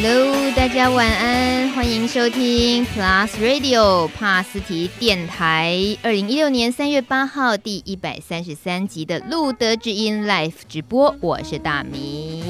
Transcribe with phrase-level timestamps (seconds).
[0.00, 12.44] Hello，大家晚安，欢迎收听 Plus Radio 帕斯提电台，二零一六年三月八号第一百三十三集的路德之音 Live 直播，我是大米。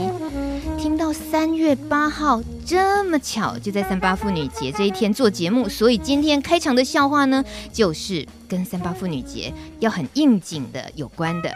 [0.78, 7.42] 听到三月八号这么巧，就在三八妇女节这一天做节目，所以今天开场的笑话呢，
[7.72, 11.50] 就是跟三八妇女节要很应景的有关的。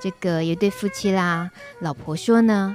[0.00, 1.50] 这个有对夫妻啦，
[1.80, 2.74] 老婆说呢。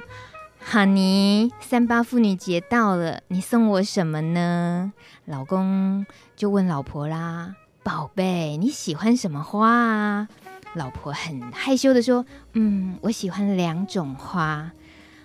[0.62, 4.92] 哈尼，三八妇女节到了，你送我什么呢？
[5.24, 10.28] 老公就问老婆啦：“宝贝，你喜欢什么花啊？”
[10.74, 12.24] 老婆很害羞的说
[12.54, 14.70] ：“嗯，我喜欢两种花。”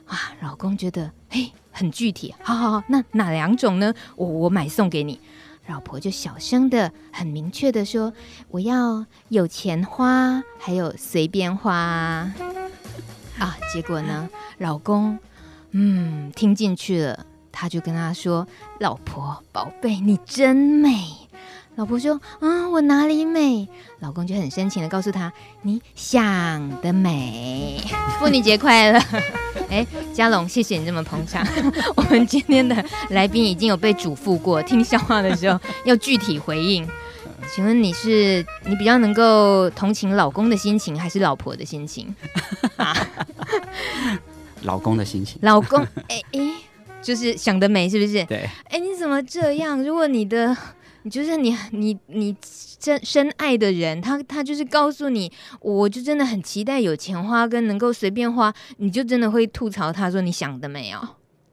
[0.10, 3.94] 哇，老公觉得嘿，很具体，好好好，那哪两种呢？
[4.16, 5.20] 我我买送给你。
[5.68, 8.14] 老婆就小声的、很明确的说
[8.50, 12.32] ：“我要有钱花，还有随便花。”
[13.40, 14.30] 啊，结果呢？
[14.60, 15.20] 老公，
[15.72, 18.48] 嗯，听进去了，他就跟他说
[18.80, 21.06] ：“老婆，宝贝，你真美。”
[21.76, 23.68] 老婆说：“啊、嗯，我哪里美？”
[24.00, 27.82] 老公就很深情的告诉他：“你想得美。
[28.18, 29.00] ”妇女节快乐！
[29.70, 31.46] 哎，嘉龙，谢谢你这么捧场。
[31.98, 36.88] 我们今天的来宾已经有被嘱咐过，听笑话的时候要具体回应。
[37.54, 42.14] 请问你是你比较能够同情老公的心情，还是老婆的心情？
[42.78, 42.96] 啊，
[44.64, 45.40] 老公的心情。
[45.42, 46.40] 老公， 哎哎，
[47.02, 48.24] 就是想得美，是不是？
[48.26, 48.50] 对。
[48.70, 49.82] 哎，你怎么这样？
[49.84, 50.56] 如果你的，
[51.04, 52.36] 你就是你你你
[52.80, 61.08] 真深爱的人，他他就是告诉你，我就真的很期待有钱花跟能够随便花，你就真的会吐槽他说你想得美哦。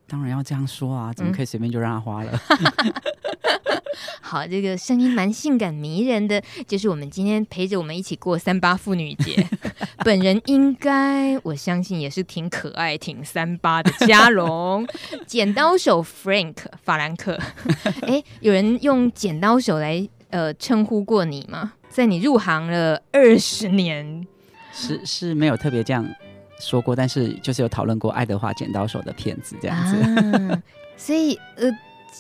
[0.09, 2.41] 当然要这样说啊，怎么可以随便就让他花了？
[2.85, 2.93] 嗯
[4.33, 9.47] 好，这个声音蛮性感迷人的，就是我们今天陪着我们一起过三八妇女节。
[10.03, 13.93] 本人应该，我相信也是挺可爱、挺三八的。
[14.07, 14.89] 嘉龙，
[15.27, 17.39] 剪刀手 Frank 法兰克。
[18.09, 21.75] 哎，有人用剪刀手来呃称呼过你吗？
[21.91, 24.27] 在你入行了二十年，
[24.73, 26.09] 是是没有特别这样
[26.59, 29.97] 说过，但是就是有讨论过爱德华剪刀手的片子这样子。
[30.01, 30.63] 啊、
[30.97, 31.71] 所以呃。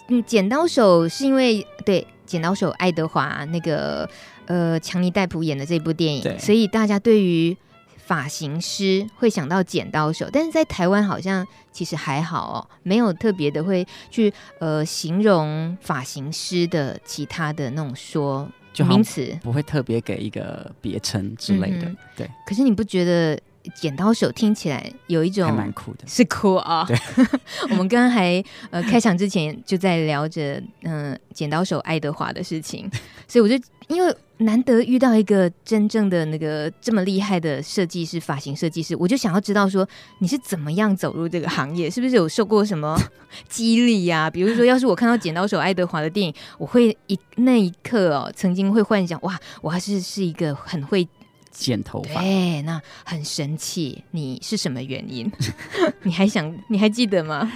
[0.08, 4.08] 嗯，剪刀手是因为对剪刀手爱德华那个
[4.46, 7.56] 呃强尼戴普演的这部电影，所以大家对于
[7.96, 18.48] 发型师会想到剪刀手，但是在台湾好像其实还好哦，没有特别的会去呃形容发型师的其他的那种说
[18.78, 21.86] 名词，不会特别给一个别称之类的。
[21.86, 23.38] 嗯、对，可是你不觉得？
[23.74, 26.84] 剪刀手听起来有一种蛮酷的，是酷啊！
[26.86, 26.96] 对，
[27.70, 32.90] 我们刚刚还呃开场之前就在聊着嗯、呃、剪刀手爱德华的事情，
[33.28, 42.98] 所以我就因为难得遇到一个真正的那个这么厉害的设计师、发型设计师，我就想要知道说你是怎么样走入这个行业，是不是有受过什么
[43.48, 44.30] 激励呀、啊？
[44.30, 51.06] 比如说，要是我看到剪刀手爱德华的电影，我会一那一刻哦，曾经会幻想哇，我还是是一个很会。
[51.52, 54.02] 剪头发，哎，那很神奇。
[54.10, 55.30] 你是什么原因？
[56.02, 56.52] 你还想？
[56.68, 57.52] 你还记得吗？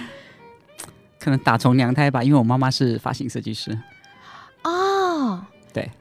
[1.19, 3.77] 可能打从娘胎吧，因为我妈妈是发型设计师。
[4.63, 5.43] 哦，
[5.73, 5.91] 对，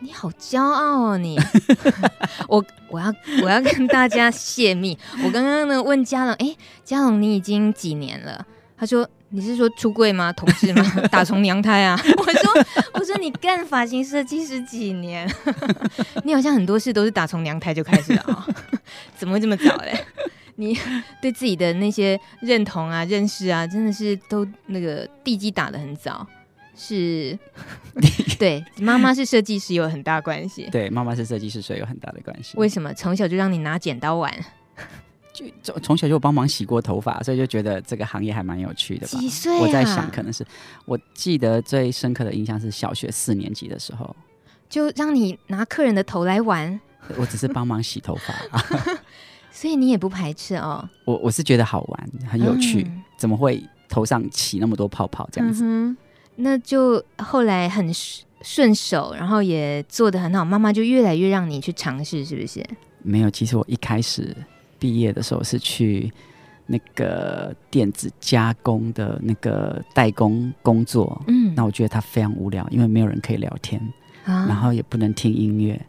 [0.00, 1.38] 你好骄傲哦，你。
[2.48, 4.98] 我我要我要跟大家泄密。
[5.24, 8.44] 我刚刚呢问嘉龙，哎，嘉龙，你已经几年了？
[8.76, 9.08] 他说。
[9.30, 10.32] 你是说出柜吗？
[10.32, 10.82] 同志吗？
[11.12, 12.00] 打从娘胎啊！
[12.16, 15.30] 我说，我说你干发型设计师几年？
[16.24, 18.54] 你好像很多事都是打从娘胎就开始了啊、哦？
[19.16, 20.04] 怎么会这么早嘞？
[20.56, 20.76] 你
[21.20, 26.26] 对自己的那些认同啊、认识啊，真的是都那个地基打得很早。
[26.74, 27.38] 是，
[28.38, 30.68] 对，妈妈是设计师有很大关系。
[30.70, 32.56] 对，妈妈是设计师，所以有很大的关系。
[32.56, 34.32] 为什么从小就让你拿剪刀玩？
[35.62, 39.18] 就从小就帮忙洗过头发，所以就觉得这个行业还蛮有趣的吧。
[39.18, 39.60] 几岁啊？
[39.60, 40.44] 我在想，可能是
[40.84, 44.14] 我记得最深刻的印象是小学四年级的时候，
[44.68, 46.78] 就让你拿客人的头来玩。
[47.16, 48.94] 我只是帮忙洗头发，
[49.50, 50.86] 所以你也不排斥哦。
[51.04, 55.64] 我我是觉得好玩，很有趣，嗯、怎么会头上起那么多泡泡这样子？
[55.64, 55.96] 嗯、
[56.36, 57.90] 那就后来很
[58.42, 62.62] 顺手，然后也做的很好，妈妈就越来越让你去尝试，是不是？
[63.02, 64.36] 没有，其实我一开始。
[64.78, 66.12] 毕业的时候是去
[66.66, 73.80] 那个电子加工的那个代工工作，嗯，那我觉得他非常无聊，因为没有人可以聊天，
[74.24, 75.80] 啊、然后也不能听音乐，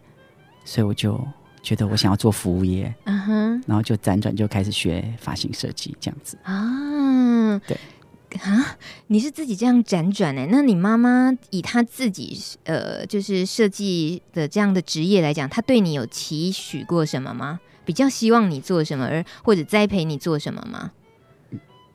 [0.64, 1.22] 所以我就
[1.62, 6.38] 觉得我想要做服务业，嗯哼，然后就辗转就开始学发型设计这样子。
[6.42, 7.76] 啊，对。
[8.44, 8.78] 啊，
[9.08, 10.46] 你是自己这样辗转呢？
[10.52, 17.58] 那你妈妈以她自己呃就是设计的这样的职业来讲，她对你有期许过什么吗？
[17.84, 20.92] 比较希望你做什么，而或者栽培你做什么吗？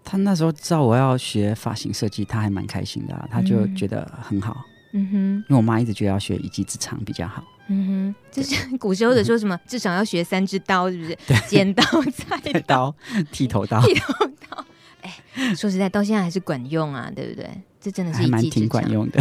[0.04, 4.64] 他那时候知道我要学发型设计，他还蛮开心的、啊，他就觉得很好。
[4.92, 7.44] 嗯哼，因为我妈一直觉得要学一技之长比较好。
[7.68, 11.18] 嗯哼，就是 古时候的说什么，至少要学三支刀，是不是？
[11.28, 11.84] 对，剪刀、
[12.14, 12.96] 菜刀、
[13.32, 13.82] 剃头刀。
[13.88, 14.14] 剃头
[14.48, 14.66] 刀，
[15.02, 15.12] 哎，
[15.56, 17.50] 说实在，到现在还是管用啊，对不对？
[17.82, 19.20] 这真的是一技之长，还蛮挺管用的。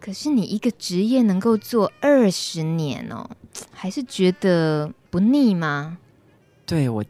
[0.00, 3.28] 可是你一个职业能够做二十年哦，
[3.70, 5.98] 还是觉得不腻吗？
[6.64, 7.04] 对我，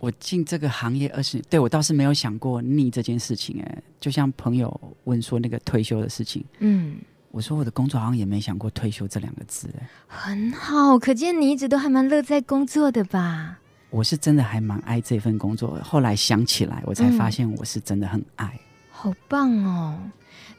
[0.00, 3.60] 我进这个行业二十年，对我倒是没有想过腻这件事情。
[3.60, 6.98] 哎，就像朋友问说那个退休的事情，嗯。
[7.30, 13.58] 我说我的工作好像也没想过退休这两个字，哎，很好，可见你一直都还蛮乐在工作的吧？
[13.90, 18.60] 我是真的还蛮爱这份工作，后来想起来，我才发现我是真的很爱，嗯、
[19.00, 19.96] 好棒哦！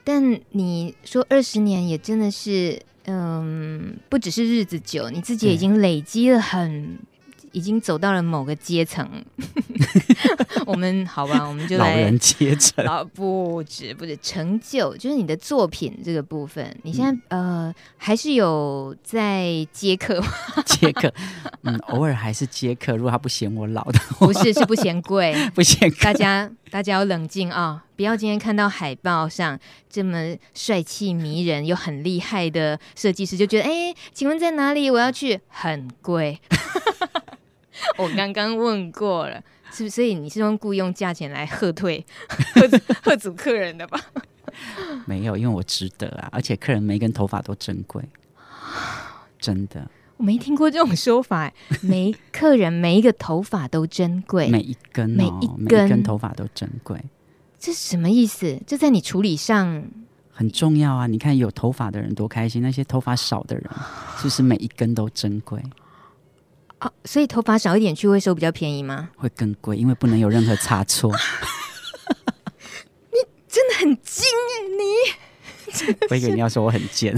[0.06, 6.98] 但你说二十年也真的是，嗯，不只是日子久，你自己已经累积了很。
[7.52, 9.10] 已经走到了某个阶层，
[10.68, 20.28] 我们好吧，我们就来老人阶层啊，不止不止成就，就是你的作品这个部分，你现在、嗯、呃还是有在接客吗？
[20.64, 21.12] 接客，
[21.64, 22.96] 嗯，偶尔还是接客。
[22.96, 25.90] 如果他不嫌我老的话，不是是不嫌贵，不嫌。
[26.02, 34.90] 大家大家要冷静啊、哦，不要今天看到海报上这么帅气迷人又很厉害的设计师，就觉得哎，请问在哪里？
[34.90, 36.40] 我要去，很贵。
[37.98, 39.96] 我刚刚问过了，是不是？
[39.96, 42.06] 所以你是用雇佣价钱来喝退、
[43.04, 44.00] 喝阻客人的吧？
[45.06, 46.30] 没有，因为我值得啊！
[46.32, 48.04] 而且客人每一根头发都珍贵，
[49.40, 49.90] 真的。
[50.20, 51.50] 我没听过这种说法，
[51.82, 57.02] 每客人每一个头发都珍贵，每一根、哦、每一根、头发都珍贵。
[57.58, 58.62] 这是什么意思？
[58.68, 59.82] 这在你处理上
[60.30, 61.08] 很重要啊！
[61.08, 63.64] 你看有头发的人多开心，那些头发少的人，
[64.18, 65.64] 是不是每一根都珍贵？
[66.82, 69.12] 哦，所以头发少一点去会收比较便宜吗？
[69.16, 71.14] 会更贵，因为不能有任何差错。
[73.12, 73.18] 你
[73.48, 74.68] 真的很精哎，
[75.88, 75.96] 你！
[76.12, 77.18] 我以为你要说我很贱。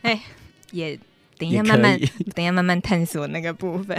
[0.00, 0.22] 哎，
[0.70, 0.98] 也
[1.40, 1.98] 等一下慢慢，
[2.34, 3.98] 等一下慢慢探索那个部分。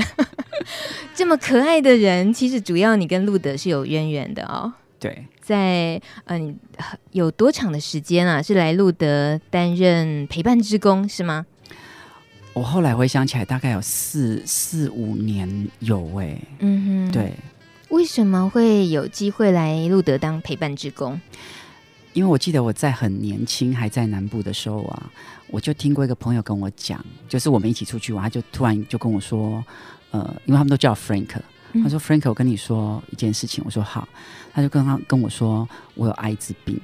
[1.15, 4.71] 这么可爱的人，其实主要你跟路德是有渊源的哦。
[4.99, 8.39] 对，在嗯、呃，有多长的时间啊？
[8.39, 11.47] 是来路德担任陪伴之工是吗？
[12.53, 17.33] 我后来回想起来，大概有四四五年有哎、欸，嗯哼，对，
[17.89, 21.19] 为什么会有机会来路德当陪伴之工？
[22.13, 25.09] 因为我记得我在很年轻还在南部的时候啊，
[25.51, 29.63] 我就听过一个朋友跟我讲，就是我们一起出去玩，他就突然就跟我说，
[30.11, 31.27] 呃，因为他们都叫 Frank，
[31.73, 34.07] 他说、嗯、Frank，我跟你说一件事情，我说好，
[34.53, 36.79] 他就跟他跟我说我有艾滋病。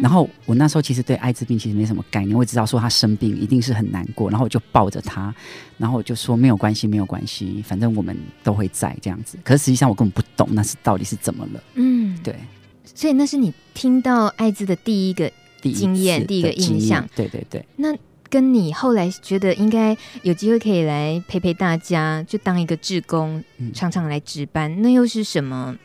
[0.00, 5.34] 然后我那时候其实对艾滋病其实没什么概念，我只知道说他生病一定是很难过，然后我就抱着他，
[5.78, 9.36] 然后我就说没有关系，没有关系，反正我们都会在这样子。
[9.42, 11.62] 可是实际上我根本不懂那是到底是怎么了。
[11.74, 12.36] 嗯，对。
[12.84, 15.28] 所以那是你听到艾滋的第一个
[15.60, 17.04] 经验，第一个印象。
[17.16, 17.66] 对对对。
[17.74, 17.92] 那
[18.30, 23.42] 跟你后来觉得应该有机会可以来陪陪大家，就当一个志工，
[23.74, 25.76] 常常来值班，那又是什么？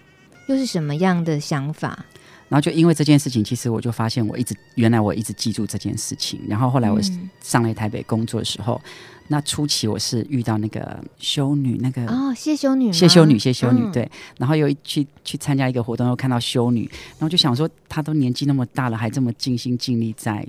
[0.47, 2.05] 又是什么样的想法？
[2.47, 6.39] 然后就因为这件事情，其实我就发现，我一直原来我一直记住这件事情。
[6.47, 7.01] 然后后来我
[7.41, 8.91] 上来台北工作的时候，嗯、
[9.29, 14.07] 那初期我是遇到那个修女，那个哦谢修女，谢修女，谢修女，嗯、对。
[14.37, 20.47] 然后又去去参加一个活动，又看到修女，然后就想说，她都年纪那么大了，还这么尽心尽力在。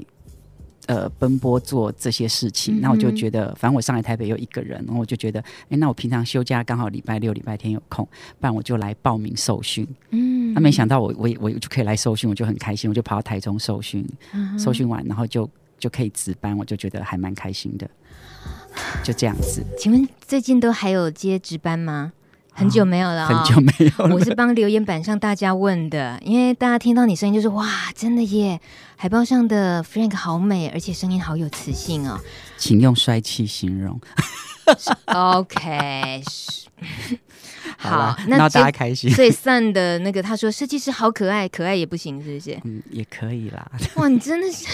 [0.86, 8.06] 呃，奔波做这些事情，那我就觉得，反正我上来台北又一个人，然后我就觉得，哎，那我平常休假刚好礼拜六、礼拜天有空，
[8.38, 9.86] 不然我就来报名受训。
[10.10, 17.90] 嗯，那没想到我我我就可以来受训，我就很开心，我就跑到台中受训，嗯、受训完然后就就可以值班，我就觉得还蛮开心的，
[19.02, 19.64] 就这样子。
[19.76, 22.12] 请问最近都还有接值班吗？
[22.56, 24.14] 很久没有了，很久没有了。
[24.14, 28.58] 我是帮留言板上大家问的，因为大家听到你声音就是哇，真的耶！
[28.96, 32.18] 海报上的 Frank 好美，而且声音好有磁性哦。
[32.56, 34.00] 请用帅气形容。
[35.06, 36.22] OK。
[37.78, 39.10] 好，那大家开心。
[39.10, 42.58] 所以 Sun 的那个他说设计师好可爱，可爱也不行，是不是？
[42.64, 43.70] 嗯，也可以啦。
[43.96, 44.66] 哇，你真的是。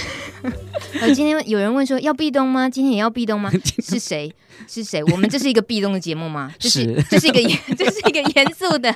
[1.00, 2.68] 呃，今天有人问说要壁咚吗？
[2.68, 3.50] 今天也要壁咚吗？
[3.82, 4.32] 是谁？
[4.68, 5.02] 是谁？
[5.04, 6.52] 我们这是一个壁咚的节目吗？
[6.58, 8.94] 这是，是这是一个严，这是一个严肃的、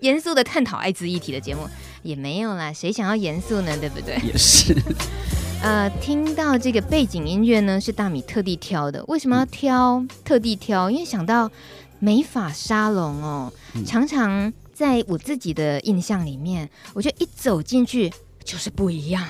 [0.00, 1.68] 严肃的探讨艾滋议题的节目，
[2.02, 2.72] 也没有啦。
[2.72, 3.76] 谁想要严肃呢？
[3.78, 4.16] 对不对？
[4.24, 4.74] 也是。
[5.64, 9.02] 呃，听到这个背景音乐呢，是大米特地挑的。
[9.08, 9.94] 为什么要挑？
[9.94, 11.50] 嗯、特地挑，因为想到。
[12.00, 13.50] 美发沙龙哦，
[13.86, 18.12] 常常在我自己的印象里面，我觉得一走进去
[18.44, 19.26] 就是不一样，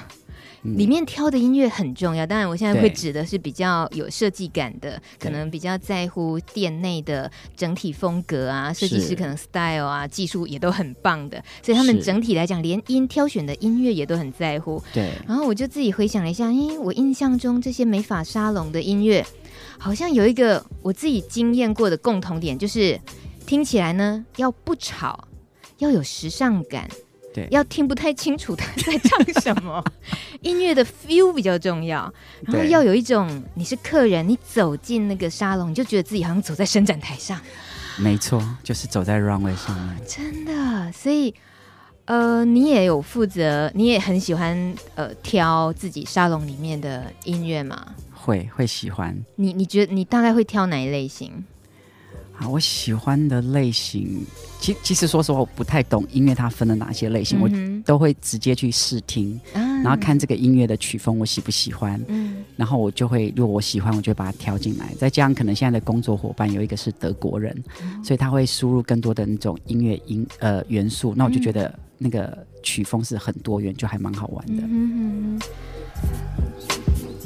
[0.65, 2.27] 里面挑的音乐很重要。
[2.27, 14.83] 当然，我现在会指的是比较有设计感的，可能比较在乎店内的整体风格啊，设计师可能 style 啊，技术也都很棒的，所以他们整体来讲，连音挑选的音乐也都很在乎。
[14.93, 15.13] 对。
[15.29, 19.25] 然后我就自己回想了一下，因为我印象中这些美发沙龙的音乐，
[19.79, 22.99] 好像有一个我自己经验过的共同点，就是
[23.47, 25.29] 听起来呢要不吵，
[25.79, 26.89] 要有时尚感。
[27.35, 29.85] 对，要听不太清楚他在唱什么，
[30.41, 32.11] 音乐的 feel 比较重要，
[32.43, 37.41] 然后要有一种你是客人，你走进那个沙龙，你就觉得自己好像走在伸展台上。
[37.99, 39.97] 没错，就是走在 runway 上面。
[40.07, 41.35] 真的，所以
[42.05, 47.95] 呃，你也有负责，你也很喜欢呃挑自己沙龙里面的音乐吗？
[48.13, 49.17] 会会喜欢。
[49.37, 51.45] 你你觉得你大概会挑哪一类型？
[52.39, 54.25] 啊，我喜欢的类型，
[54.61, 64.93] 其其实说实话，我不太懂音乐它分了哪些类型，嗯、我都会直接去试听，嗯、然后看这个音乐的曲风我喜不喜欢，嗯，然后我就会如果我喜欢，我就把它挑进来。
[64.99, 74.63] 再加上可能现在的工作伙伴有一个是德国人，嗯、所以他会输入更多的那种音乐音呃元素，那我就觉得那个曲风是很多元，就还蛮好玩的。
[74.67, 75.41] 嗯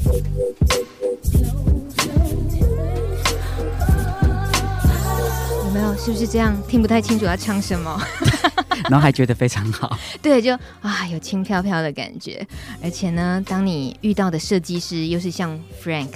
[0.04, 0.67] 有
[5.78, 5.96] 没有？
[5.96, 6.56] 是不是这样？
[6.66, 8.00] 听不太清楚要唱什么，
[8.90, 9.96] 然后还觉得非常好。
[10.20, 12.44] 对，就啊，有轻飘飘的感觉。
[12.82, 16.14] 而且呢，当你遇到的设计师又是像 Frank、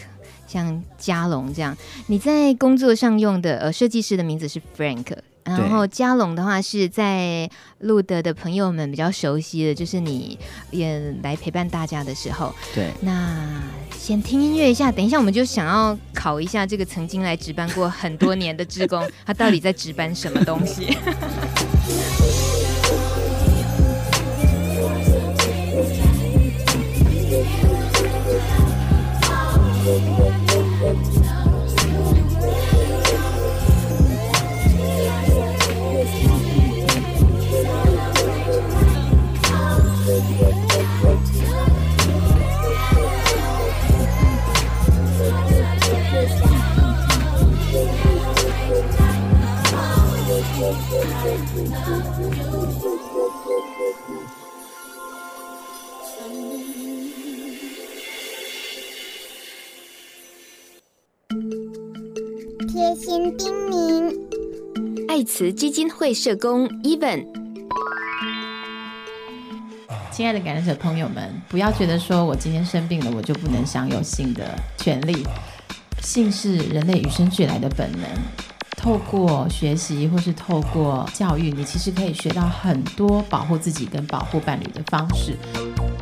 [0.48, 1.76] 像嘉龙这样，
[2.08, 5.06] 你在工作上用的呃设计师的名字是 Frank。
[5.44, 10.38] 然后嘉龙的话是在路德的朋友们比较熟悉的，就是你
[10.70, 12.54] 也来陪伴大家的时候。
[12.74, 13.60] 对，那
[13.96, 20.96] 先听音乐一下，等一下我们就想要考一下这个曾经来值班过很多年的志工，他到底在值班什么东西？
[62.72, 64.16] 贴心叮咛，
[65.06, 67.26] 爱慈基金会社工 Even，
[70.10, 75.22] 亲爱的感染者朋友们，不要觉得说我今天生病了，我就不能享有性的权利。
[76.00, 78.08] 性是人类与生俱来的本能。
[78.78, 85.36] 透过学习或是透过教育，你其实可以学到很多保护自己跟保护伴侣的方式。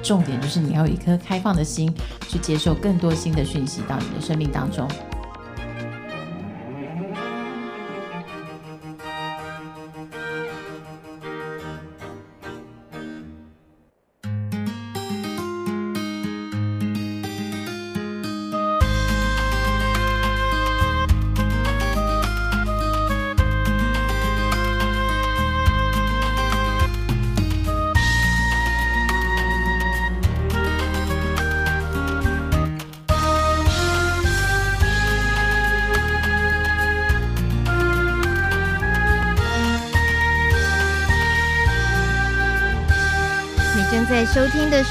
[0.05, 1.93] 重点就是你要有一颗开放的心，
[2.29, 4.89] 去接受更多新的讯息到你的生命当中。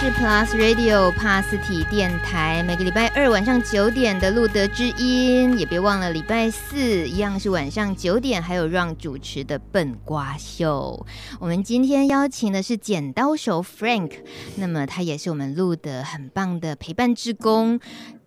[0.01, 11.05] 是 Plus Radio 帕斯提电台，每个礼拜二晚上九点的路德之音，也别忘了礼拜四一样是晚上九点，还有让主持的笨瓜秀。
[11.37, 14.13] 我们今天邀请的是剪刀手 Frank，
[14.55, 17.77] 那么他也是我们路德很棒的陪伴志工，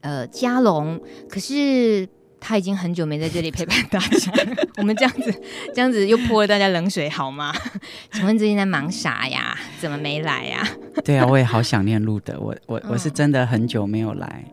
[0.02, 1.00] 呃，嘉龙。
[1.26, 2.06] 可是。
[2.44, 4.32] 他已经很久没在这里陪伴大家，
[4.76, 5.32] 我们这样子，
[5.72, 7.54] 这样子又泼了大家冷水，好吗？
[8.12, 9.56] 请问最近在忙啥呀？
[9.80, 10.68] 怎么没来呀？
[11.04, 14.44] 对啊，我也好想念路德，我我我是真的很久没有来，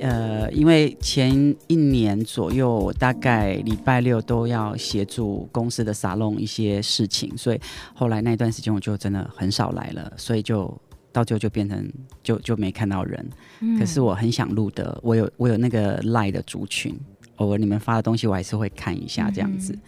[0.00, 7.60] 呃，因为前一年左右，大概礼拜六都要协助公司的沙龙一些事情，所以
[7.94, 10.74] 后来那段时间我就真的很少来了，所以就
[11.12, 11.86] 到最后就变成
[12.22, 13.30] 就就没看到人。
[13.60, 16.98] 嗯、可是我很想路德，我有我有那个赖的族群。
[17.40, 19.72] 偶尔你们发的东西，我还是会看一下这样子。
[19.72, 19.80] 嗯、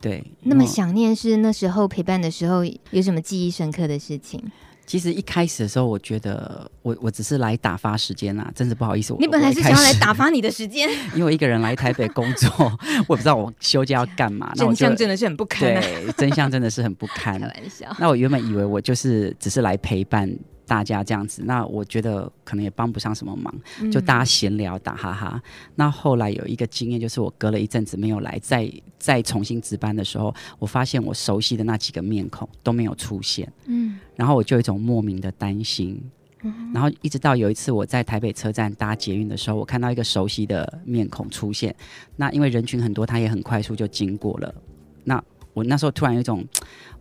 [0.00, 4.42] 对，那么想念是那时候陪伴的时候，有什么记忆深刻的事情？
[4.86, 9.14] 其实一开始的时候，我觉得我我只是来打发时间啊，真是不好意思。
[9.20, 12.50] 你本来是想要来打发你的时间， 因为我一个人来台北工作，
[13.06, 14.52] 我也不知道我休假要干嘛。
[14.56, 17.38] 真相真的是很不堪、啊，对，真相真的是很不堪。
[17.38, 17.86] 开玩笑。
[18.00, 20.28] 那我原本以为我就是只是来陪伴。
[20.70, 23.52] 大家这样子，那我觉得可能也帮不上什么忙，
[23.90, 25.32] 就大家闲聊打哈哈。
[25.34, 25.42] 嗯、
[25.74, 36.00] 那后来有一个经验，就是我隔了一阵子没有来，再再重新值班的时候，我发现我熟悉的那几个面孔都没有出现，嗯，然后我就有一种莫名的担心，
[36.44, 41.74] 嗯，然后一直到有一次我在台北车站搭捷运的时候，我看到一个熟悉的面孔出现，
[42.14, 44.54] 那因为人群很多，他也很快速就经过了，
[45.02, 45.20] 那
[45.52, 46.46] 我那时候突然有一种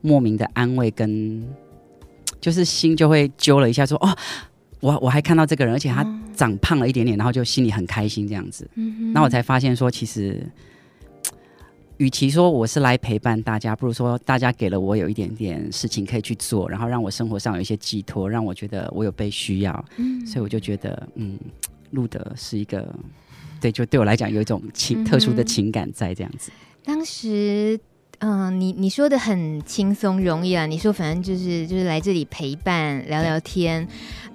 [0.02, 1.48] 莫名的安慰跟。
[2.39, 4.15] 就是心就会揪了一下，说哦，
[4.79, 6.05] 我我还看到这个人，而且他
[6.36, 8.69] 长胖了一点点，然后就心里很开心这样子。
[8.75, 10.41] 嗯哼，那我才发现说，其实，
[11.98, 19.86] 与其说我是来陪伴大家，不如说大家给了我有一点点事情可以去做，然后让我生活上有一些寄托，让我觉得我有被需要。
[19.98, 21.38] 嗯，所以我就觉得，嗯，
[21.91, 22.88] 路德是一个，
[23.60, 26.51] 对，就对我来讲有一种情特殊的情感在这样子。
[26.86, 27.77] 当时。
[28.20, 30.66] 嗯，你你说的很轻松容易啊。
[30.66, 33.88] 你说反正就是就是来这里陪伴聊聊天，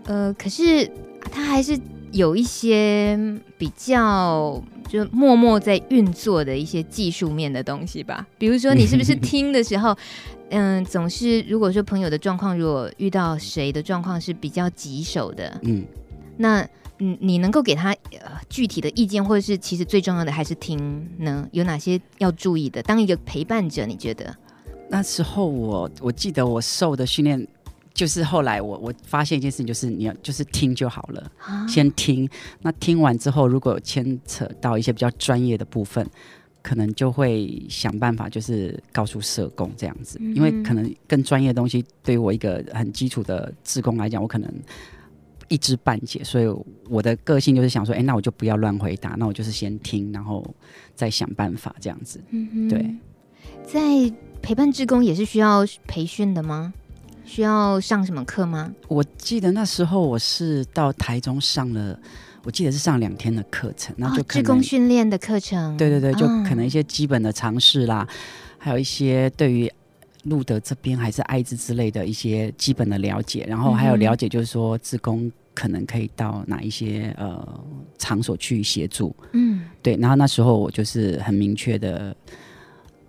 [0.04, 0.90] 呃，可是
[1.30, 1.78] 他还是
[2.10, 3.18] 有一些
[3.58, 8.26] 比较就默默在运作的一些技术面的东西吧。
[8.38, 9.94] 比如说，你是不是 听的时候，
[10.50, 15.84] 嗯，总是如果说朋友的状况，如果遇到谁的状况是比较棘手的，嗯，
[16.38, 16.66] 那。
[16.98, 21.48] 嗯，你能够给他呃具体的意见，或者是其实最重要的还是听呢？
[21.50, 22.80] 有哪些要注意的？
[22.84, 24.32] 当一个陪伴者，你觉得？
[24.88, 27.44] 那时候我我记得我受的训练，
[27.92, 32.28] 就是后来我我发现一件事情，就是你要就是听就好了，啊、先听。
[32.62, 36.06] 那听完之后，如果有牵扯到一些比较专业的部分，
[36.62, 44.48] 可能就会想办法，就是告诉社工这样子，因为可能更专业的东西，对于我一个很基础的志工来讲，我可能。
[45.54, 46.52] 一知半解，所以
[46.88, 50.44] 我的个性就是想说，哎、欸，那我就不要乱回答，那我就是先听，然后
[50.96, 52.20] 再想办法这样子。
[52.30, 52.94] 嗯嗯，对。
[53.64, 56.74] 在陪伴志工也是需要培训的吗？
[57.24, 58.74] 需要上什么课吗？
[58.88, 61.96] 我记得那时候我是到台中上了，
[62.42, 65.76] 我记得是上两天的课程，那就志工训练的课程。
[65.76, 68.08] 对对对，就可能一些基本的常识啦，哦、
[68.58, 69.72] 还有一些对于。
[70.24, 77.64] 路德这边还是艾滋之类的一些基本的了解，然后还有了解，就是说志工可能可以到哪一些呃
[77.96, 79.96] 场所去协助，嗯，对。
[79.96, 82.14] 然后那时候我就是很明确的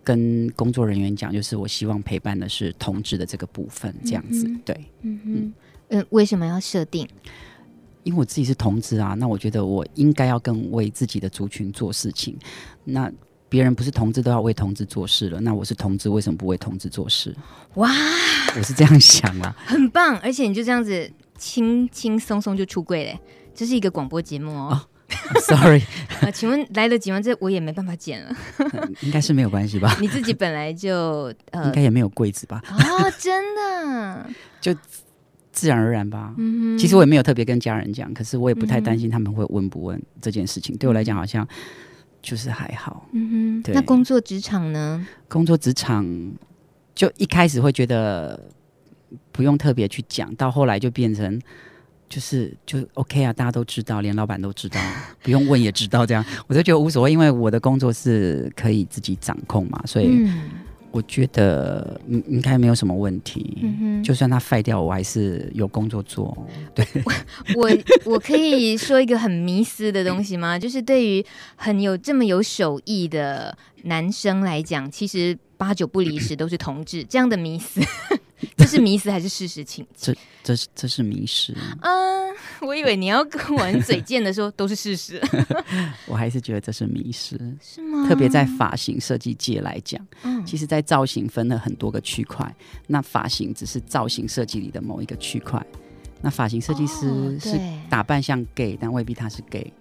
[0.04, 5.54] 跟工作人员讲，就是我希望陪伴的是同志的这个部分，这样子，嗯、对，嗯嗯
[5.90, 7.08] 嗯，为什么要设定？
[8.04, 12.38] 因为我自己是同志啊，那我觉得我应该要更为自己的族群做事情，
[12.84, 13.12] 那。
[13.48, 17.34] 别人不是同志都要为同志做事了，那我是同志，为什么不为同志做事？
[17.76, 17.90] 哇，
[18.58, 23.20] 我是这样想啊，很棒，而且你就这样子轻轻松松就出柜嘞，
[23.54, 24.88] 这是一个广播节目哦。
[25.34, 25.82] Oh, sorry，
[26.22, 27.22] 呃， 请问来得及吗？
[27.22, 28.36] 这我也没办法剪了，
[29.02, 29.96] 应该是没有关系吧？
[30.02, 32.62] 你自己本来就呃，应该也没有柜子吧？
[32.70, 34.76] 哦，真的，就
[35.52, 36.34] 自然而然吧。
[36.38, 40.76] 嗯哼，其实我也没有特别跟家人讲，可是我也不太担心他们会问不问这件事情。
[40.76, 41.48] 嗯、对我来讲，好像。
[42.22, 45.06] 就是还好，嗯哼，那工作职场呢？
[45.30, 46.04] 工作职场
[46.96, 48.50] 就一开始会觉得
[49.36, 51.42] 不用特别去讲，到后来就变成
[52.08, 54.80] 就是就 OK 啊，大家都知道，连老板都知道，
[55.22, 60.08] 不用问也知道，这样我就觉得无所谓，因为我的工作是可以自己掌控嘛，所以。
[60.10, 60.52] 嗯
[60.96, 66.34] 我觉得应应该没有什么问题，嗯、哼就算他废掉，我还是有工作做。
[66.74, 67.12] 对，我
[67.60, 67.70] 我，
[68.14, 70.56] 我可以说一个很迷思的东西吗？
[70.58, 71.26] 就是对于
[71.58, 77.82] 很有这么有手艺的男生来讲，其实八九不离十都是同志，这样的迷思。
[78.58, 79.86] 这是迷思还是事实情？
[79.96, 81.54] 这这是这是迷思。
[81.82, 85.22] 嗯，我以为你要跟我很嘴贱的说都是事实。
[86.08, 87.40] 我还是觉得这是迷思。
[87.62, 88.08] 是吗？
[88.08, 92.56] 特别在发型设计界来讲，嗯，其实，在造型分了很多个区块，
[92.88, 95.64] 那发型只是造型设计里的某一个区块。
[96.22, 99.72] 那发型设计师是打扮像 gay，但未必他是 gay。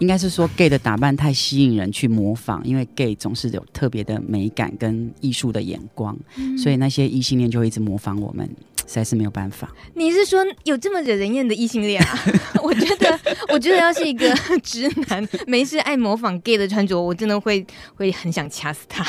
[0.00, 9.70] 应该是说，gay 的打扮太吸引人去模仿，因为 gay 总是有特别的美感跟艺术的眼光，嗯、所以那些异性恋就会一直模仿我们，实在是没有办法。
[9.94, 12.18] 你是说有这么惹人厌的异性恋啊？
[12.64, 13.20] 我觉得，
[13.52, 19.04] 我觉得要是一个直男，没事爱模仿 gay 的穿着，我真的会会很想掐死他。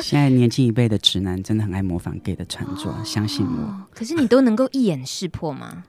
[0.00, 3.86] 现在年轻一辈的直男真的很爱模仿 gay 的穿着，哦、相信我。
[3.92, 5.84] 可是你都能够一眼识破吗？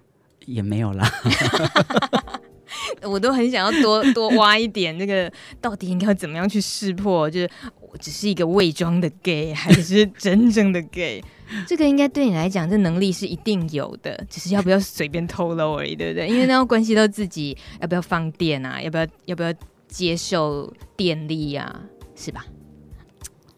[0.45, 1.09] 也没有啦。
[3.01, 7.29] 我都很想要多多挖一点，那个到底应该要怎么样去识破？
[7.29, 7.49] 就是
[7.91, 11.23] 我只是一个伪装的 gay，还是真正的 gay？
[11.67, 16.27] 这个应该对你来讲，这能力是一定有的，只是要不要随便透露而已，对不对？
[16.27, 19.53] 因为那要关系到自己要不要放电啊，要不要要不要
[19.87, 21.81] 接受电力呀、啊，
[22.15, 22.45] 是吧？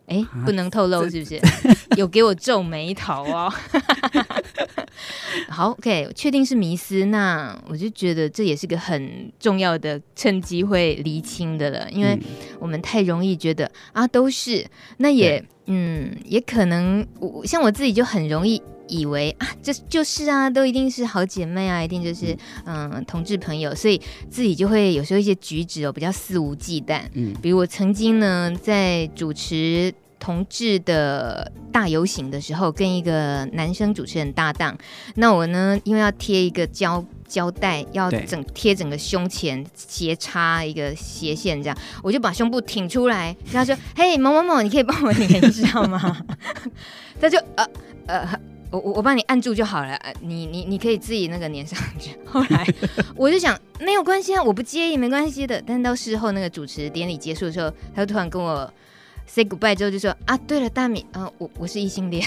[0.07, 1.39] 哎，不能透露是不是？
[1.97, 3.53] 有给我皱眉头哦。
[5.49, 12.17] 好，OK，确定是迷思，那我就觉得这也是个很重要的趁机会厘清的了，因为
[12.59, 14.65] 我们太容易觉得啊都是，
[14.97, 29.93] 那也嗯也可能我像我自己就很容易以为啊这就是啊都一定是好姐妹啊，一定就是嗯同志朋友，所以自己就会有时候一些举止哦比较肆无忌惮，嗯，比如我曾经呢在主持。
[30.19, 34.75] 同志的大游行的时候，跟一个男生主持人搭档，
[35.15, 46.17] 那我呢，因为要贴一个胶胶带，要整贴整个胸前斜插一个斜线，这样，我就把胸部挺出来，然后说：“嘿，某某某，你可以帮我粘一下吗？”
[47.21, 47.65] 他就呃
[48.07, 48.39] 呃，
[48.71, 52.17] 我我我帮你按住就好了，你你你可以自己那个粘上去。
[52.25, 52.65] 后来
[53.15, 55.61] 我就想没有关系啊，我不介意，没关系的。
[55.65, 58.71] 但到事后那个主持典礼结束的时候，他就突然跟我。
[59.29, 62.25] say goodbye 之后就说啊，对了，大米，啊、呃，我我是异性恋，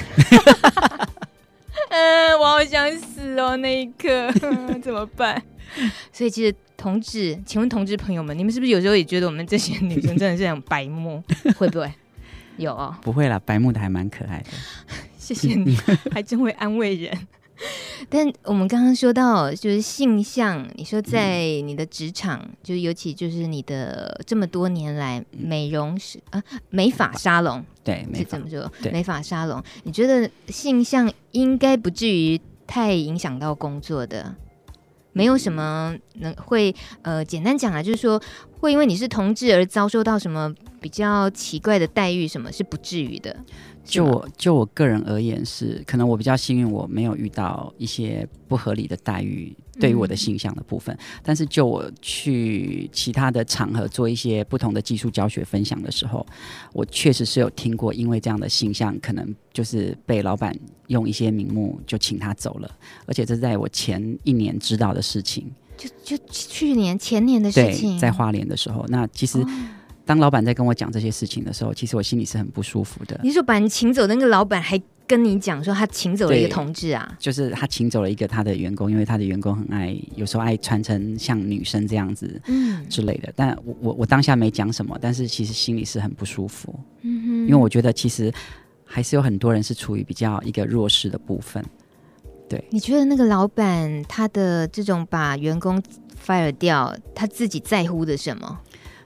[1.89, 4.31] 嗯， 我好想死哦，那一刻
[4.83, 5.43] 怎么办？
[6.13, 11.25] 所以其实同志，请问同志朋友们，你们是不是有时候也觉得我们这些女生真的是很白目？
[11.57, 11.91] 会不会？
[12.59, 14.51] 有哦，不会啦，白目的还蛮可爱的。
[15.33, 15.77] 谢谢你，
[16.11, 17.17] 还真会安慰人。
[18.09, 28.69] 但我们刚刚说到，就是性向，你说在你的职场，嗯、就尤其就是你的这么多年来美容是啊美发沙龙，对，是怎么说？
[28.91, 34.35] 美发沙龙，你觉得性向应该不至于太影响到工作的？
[35.13, 38.21] 没有什么能会呃，简单讲啊，就是说
[38.59, 43.37] 会因为你是同志而遭受到什么比较奇怪的待遇，什么是不至于的？
[43.85, 50.95] 就我就我个人而言是，可能我比较幸运，我没有遇到一些不合理的待遇对于我的形象的部分。
[50.95, 56.25] 嗯、但是就我去其他的场合做一些不同的技术教学分享的时候，
[56.73, 60.55] 我确实是有听过，因为这样的形象可能就是被老板
[60.89, 62.71] 用一些名目就请他走了，
[63.07, 69.41] 而且这是在我前一年知道的事情，就就去年前年的事情，在花莲的时候，那其实。
[69.41, 69.47] 哦
[70.07, 73.21] 当老板在跟我讲这些事情的时候，其实我心里是很不舒服的。
[73.23, 74.77] 你说把你请走的那个老板还
[75.11, 77.17] 跟你讲说他请走了一个同志啊？
[77.19, 83.29] 就是他请走了一个他的员工，因为他的员工很爱，有时候爱穿成像女生这样子，嗯之类的。
[83.31, 86.73] 嗯、但我我我当下没讲什么，但是其实心里是很不舒服。
[87.01, 88.33] 嗯哼，因为我觉得其实
[88.85, 91.65] 还是有很多人是处于比较一个弱势的部分。
[92.49, 95.83] 对，你觉得那个老板他的这种把员工
[96.25, 98.61] fire 掉，他自己在乎的什么？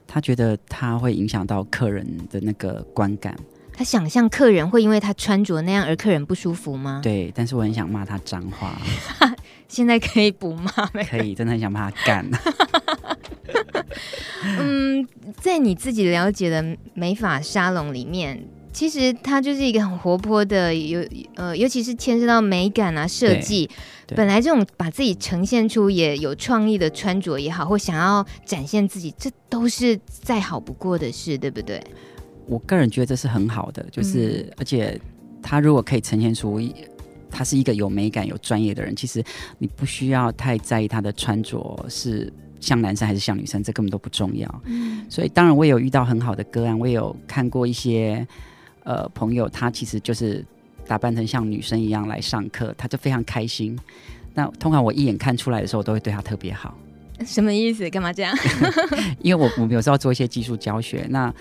[0.06, 3.34] 他觉得他会影响到客人的那个观感。
[3.76, 7.00] 他想象客人会因为他穿着那样而客人不舒服吗？
[7.02, 8.80] 对，但是我很想骂他脏话。
[9.68, 11.02] 现在可以不骂没？
[11.04, 12.30] 可以，真的很想骂他干。
[14.58, 15.06] 嗯，
[15.36, 18.46] 在你自己了解的美发沙龙里面。
[18.72, 21.06] 其实他就是一个很活泼的，有
[21.36, 23.70] 呃，尤其是牵涉到美感啊、设计。
[24.16, 31.80] 本来这种把自己呈现出也有创意的穿着也好，或想要展现自己，这都是再好不过的事，对不对？
[32.46, 35.00] 我个人觉得这是很好的，就是、嗯、而且
[35.42, 36.60] 他如果可以呈现出
[37.30, 39.22] 他是一个有美感、有专业的人，其实
[39.58, 44.62] 你不需要太在意他的穿着是像男生还是像女生，这根本都不重要。
[44.64, 48.26] 嗯，所以当然我也有遇到很好的个案，我也有看过一些。
[48.86, 50.44] 呃，朋友他其实就是
[50.86, 53.74] 打扮成像女生一样来上课，他就非常开心。
[54.34, 56.76] 那通常我一眼看出来的时候，我都会对他特别好。
[57.24, 57.88] 什么意思？
[57.88, 58.36] 干嘛这样？
[59.22, 61.34] 因为我 我们有时候做一些技术教学，那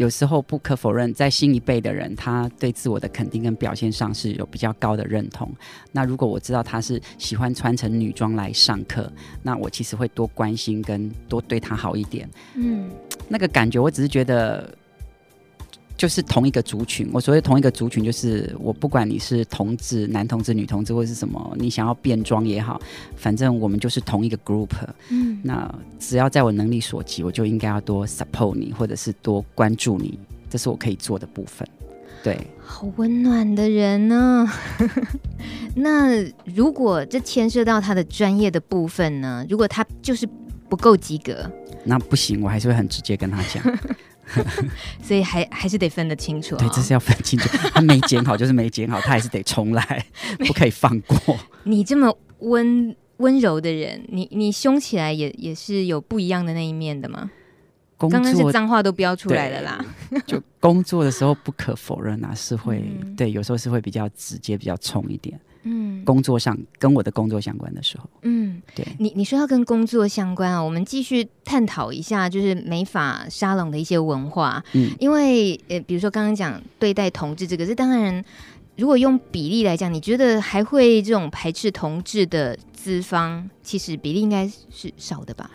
[0.00, 5.46] 有时候不可否认，在新一辈的人，他对自我的肯定跟表现上是有比较高的认同。
[5.92, 12.26] 那如果我知道他是喜欢穿成女装来上课，那我其实会多关心跟多对他好一点。
[12.54, 12.90] 嗯，
[13.28, 14.74] 那个感觉，我只是觉得。
[16.00, 22.80] 就是同一个族群，我所谓同一个族群，就是我不管你是同志、男同志、女同志，或是什么，你想要变装也好，
[23.16, 24.70] 反正我们就是同一个 group。
[25.10, 31.68] 嗯，那只要在我能力所及，我就应该要多 support 你，或者是多关注你，这是我可以做的部分。
[32.22, 34.50] 对，好温暖的人呢。
[35.76, 39.44] 那如果这牵涉到他的专业的部分呢？
[39.50, 40.26] 如果他就是
[40.66, 41.44] 不够及格，
[41.84, 43.62] 那不行，我还是会很直接跟他讲。
[45.02, 46.54] 所以还还是得分得清楚。
[46.56, 47.48] 哦，对，这是要分清楚。
[47.72, 50.06] 他没剪好 就是没剪好，他还是得重来，
[50.38, 51.36] 不可以放过。
[51.64, 57.30] 你这么温温柔的人，你你凶起来也也是有不一样的那一面的吗？
[57.98, 59.84] 刚刚是脏话都飙出来了啦。
[60.26, 65.38] 就工作的时候不可否认啊，是会、 嗯、对，有时候是会比较直接，比较冲一点。
[65.62, 74.64] 嗯，工作上跟我的工作相关的时候，嗯，对，你你说要跟工作相关啊，我们继续探讨一下，就是美法沙龙的一些文化。
[74.72, 78.24] 嗯，因为呃，比如说刚刚讲对待同志这个，这当然，
[78.76, 85.50] 如果用比例来讲，你觉得还会这种排斥同志的资方，其实比例应该是少的吧？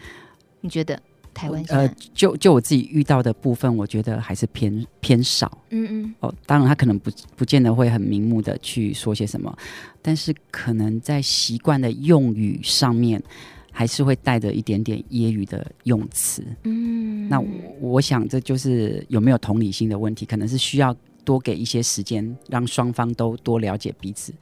[0.62, 1.02] 你觉得？
[1.36, 5.56] 台湾呃，就就我自己遇到的部分，我觉得还是偏偏少。
[5.70, 6.16] 嗯嗯。
[6.22, 9.56] 哦，当然他可能不不见得会很明目的去说些什么，
[10.02, 13.22] 但是可能在习惯的用语上面，
[13.70, 16.42] 还是会带着一点点揶揄的用词。
[16.64, 17.28] 嗯。
[17.28, 17.48] 那我，
[17.82, 20.96] 我想这就是有没有同理心的问题，可能是需要
[21.26, 24.34] 多给一些时间，让双方都多了解彼此。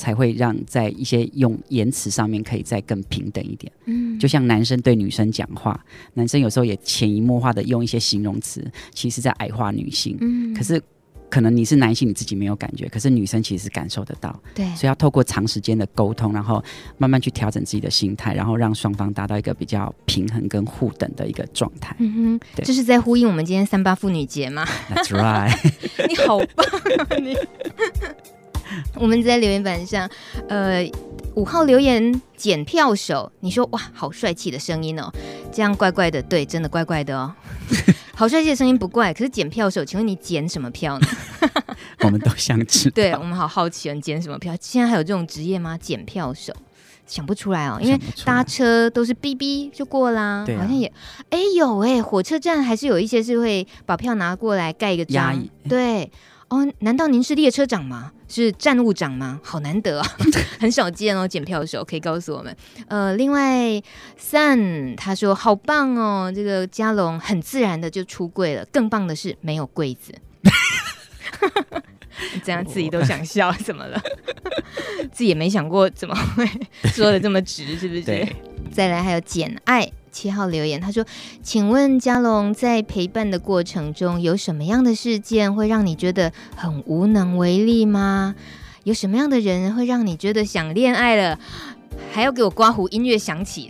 [0.00, 3.70] 才会让在一些用言辞上面可以再更平等一点。
[3.84, 5.78] 嗯，就像男生对女生讲话，
[6.14, 10.16] 男生有时候也潜移默化的用一些形容词，其实在矮化女性。
[10.22, 10.82] 嗯，可是
[11.28, 14.34] 可能你是男性，你自己没有感觉，可是女生其实是感受得到。
[14.54, 16.64] 对，所以要透过长时间的沟通，然后
[16.96, 21.94] 慢慢去调整自己的心态，然后让双方达到一个比较平衡跟互等的一个状态。
[21.98, 25.54] 嗯哼，对，这是在呼应我们今天三八妇女节吗？That's right。
[26.08, 27.36] 你好棒啊你！
[28.96, 30.08] 我们在留言板上，
[30.48, 30.88] 呃，
[31.34, 35.10] 五号留言检票手，你说哇，好帅气的声音哦，
[35.52, 37.34] 这样怪怪的，对，真的怪怪的哦。
[38.14, 41.06] 好帅气的声音不怪，可是检票手，请问你检什么票呢？
[42.04, 44.54] 我们都想知道，对我们好好奇，你检什么票？
[44.60, 45.78] 现在还有这种职业吗？
[45.78, 46.52] 检票手，
[47.06, 50.92] 想不出来哦，因为搭车都是哔哔就过啦，好像也，
[51.30, 56.10] 哎有哎，火车站还是有一些是会把票拿过来盖一个章，对。
[56.48, 58.10] 哦，难道您是列车长吗？
[58.30, 59.40] 是站务长吗？
[59.42, 60.16] 好难得啊，
[60.60, 61.26] 很少见哦。
[61.26, 62.56] 检票的时候可以告诉我们。
[62.86, 63.82] 呃，另外
[64.18, 68.64] ，Sun 他说好棒哦，这个佳龙很自然的就出柜了。
[68.72, 70.14] 更棒的是没有柜子，
[72.44, 74.00] 这样自己都想笑，怎么了？
[75.10, 76.46] 自己也没想过怎么会
[76.92, 78.26] 说的这么直，是不是？
[78.72, 79.90] 再来还有简爱。
[80.10, 81.04] 七号留言，他说
[81.42, 88.34] ：“请问嘉龙在陪伴的过程中，有什么样的事件会让你觉得很无能为力吗？
[88.84, 91.38] 有什么样的人会让你觉得想恋爱了？”
[92.12, 93.68] 还要给我刮胡，音乐响起，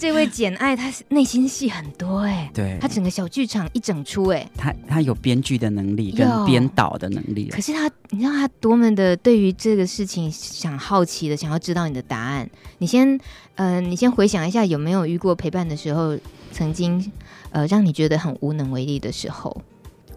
[0.00, 7.48] 这位简爱，她内心戏很多哎，对，她整个小剧场一整出哎，她她有编剧的能力跟编导的能力。
[7.48, 12.48] 可是她，你知道她多么的对于这个事情想好奇的，想要知道你的答案。
[12.78, 13.18] 你先，
[13.56, 16.16] 呃，你先回想一下，有没有遇过陪伴的时候，
[16.52, 17.12] 曾经
[17.50, 19.62] 呃让你觉得很无能为力的时候？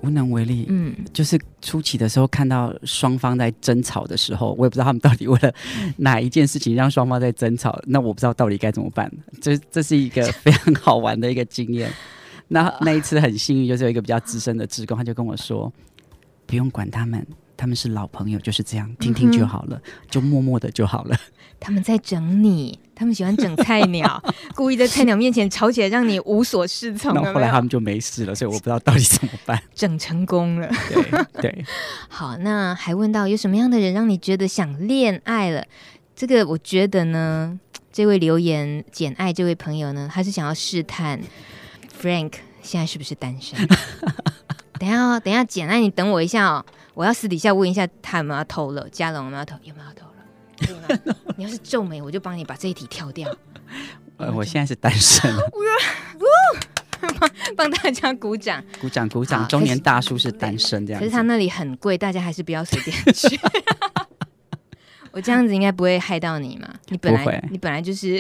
[0.01, 5.53] 无能为力，嗯，就是初期的时候看到双方在争吵的时候，我也不知道他们到底为了
[5.97, 9.11] 哪一件事情让双方在争吵，那我不知道到底该怎么办。
[9.41, 11.91] 这这是一个非常好玩的一个经验。
[12.49, 15.71] 那那一次很幸运，就是有一个比较资深的职工，他就跟我说，
[16.45, 17.25] 不用管他们，
[17.57, 21.17] 他们是老朋友，就是这样，听听就好了，就默默的就好了。
[21.59, 22.79] 他们在整你。
[22.99, 24.19] 他们喜欢整菜鸟，
[24.55, 27.13] 故意在菜鸟面前吵起来，让你无所适从。
[27.13, 29.61] 那后来他们就没事了，所以我不知道到底怎么办。
[29.75, 31.65] 整成功了，对对。
[32.09, 35.63] 好，那还问到有什么样的人让你觉得想恋爱了？
[36.15, 37.59] 这个我觉得呢，
[37.93, 41.19] 这位留言简爱这位朋友呢，他是想要试探
[42.01, 43.59] Frank 现在是不是单身。
[44.79, 46.65] 等一下哦，等一下，简爱你等我一下哦，
[46.97, 50.07] 我要私底下问一下他有没有要透了，嘉龙有没有偷，有没有偷
[51.05, 51.15] 了？
[51.37, 53.31] 你要是皱眉，我就帮你把这一题跳掉。
[54.17, 55.31] 呃，我现在是单身。
[57.55, 59.47] 帮大家鼓掌，鼓掌，鼓掌！
[59.47, 60.99] 中年大叔是单身这样。
[60.99, 63.39] 可是他那里很贵，大家还是不要随便去。
[65.11, 66.67] 我这样子应该不会害到你嘛？
[66.89, 68.19] 你本来你本来就是，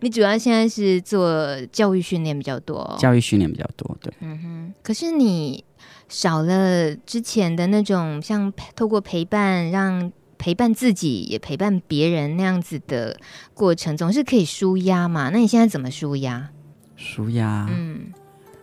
[0.00, 4.12] 你主要现在是做教育训练比较多，教育训练比较多，对。
[4.20, 4.74] 嗯哼。
[4.80, 5.64] 可是你
[6.10, 10.12] 少了之前的那种，像透过陪伴让。
[10.42, 13.14] 陪伴自己也陪伴别人那样子的
[13.52, 15.28] 过程，总是可以舒压嘛？
[15.28, 16.48] 那你现在怎么舒压？
[16.96, 18.10] 舒压，嗯，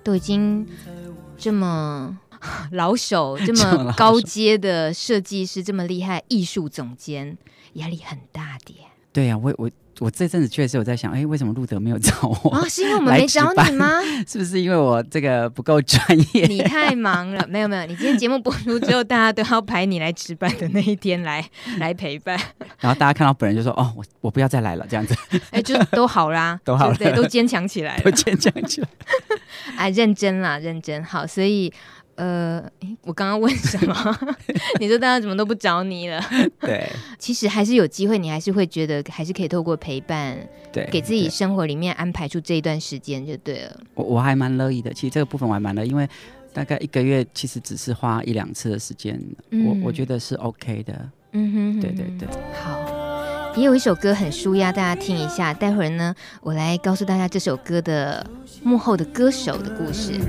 [0.04, 0.66] 都已经
[1.38, 2.18] 这么
[2.74, 7.38] 老手，这么高阶的设计师，这么厉害，艺术总监，
[7.74, 8.74] 压力很大的。
[9.14, 9.70] 对呀、啊，我我。
[10.00, 12.52] 我这阵子确实有在想，哎，为什么路德没有找我？
[12.52, 14.00] 啊，是因为我们没找你吗？
[14.28, 16.02] 是不是因为我这个不够专
[16.34, 16.46] 业？
[16.48, 21.44] 你太忙了，没有没有，你今天节目播出之后，大家都要排你来值班的那一天来
[21.80, 22.40] 来陪伴。
[22.80, 25.16] 然后大家看到本人就说：“哦，我我不要再来了。”这样子，
[25.52, 28.88] 哎，就都好啦，都好了，对，都坚强起来了，都坚强起来。
[29.76, 31.74] 哎，认真啦，认真好，所以。
[32.18, 32.64] 呃，
[33.04, 33.96] 我刚刚问什么？
[34.80, 36.22] 你说大家怎么都不找你了？
[36.60, 40.38] 对， 其实还是有机会，你还是会觉得还是可以透过陪伴，
[40.72, 43.80] 对，给自己生活里面安排出这一段时间就对了。
[43.94, 46.08] 我我还蛮乐意的，其实这个部分我还蛮乐意，因为
[46.52, 49.20] 大概一个月其实只是花一两次的时间，
[49.52, 50.94] 嗯、我我觉得是 OK 的。
[51.34, 52.28] 嗯哼，哼，哼，对对对。
[52.62, 53.54] 好。
[53.56, 55.52] 也有一首歌很舒压，大家听一下。
[55.52, 58.24] 待会儿呢，我来告诉大家这首歌的
[58.62, 60.20] 幕后的歌手的故事。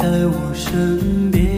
[0.00, 1.49] 在我身边。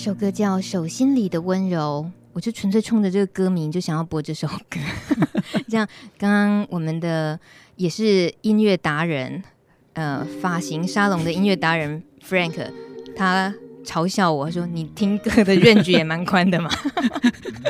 [0.00, 4.80] 首歌叫《手心里的温柔》，我就纯粹冲着这个歌名就想要播这首歌。
[5.68, 5.86] 这样，
[6.16, 7.38] 刚刚我们的
[7.76, 9.42] 也是音乐达人，
[9.92, 12.66] 呃，发型沙龙的音乐达人 Frank，
[13.14, 16.70] 他嘲笑我说：“你听歌的 range 也蛮宽的嘛。”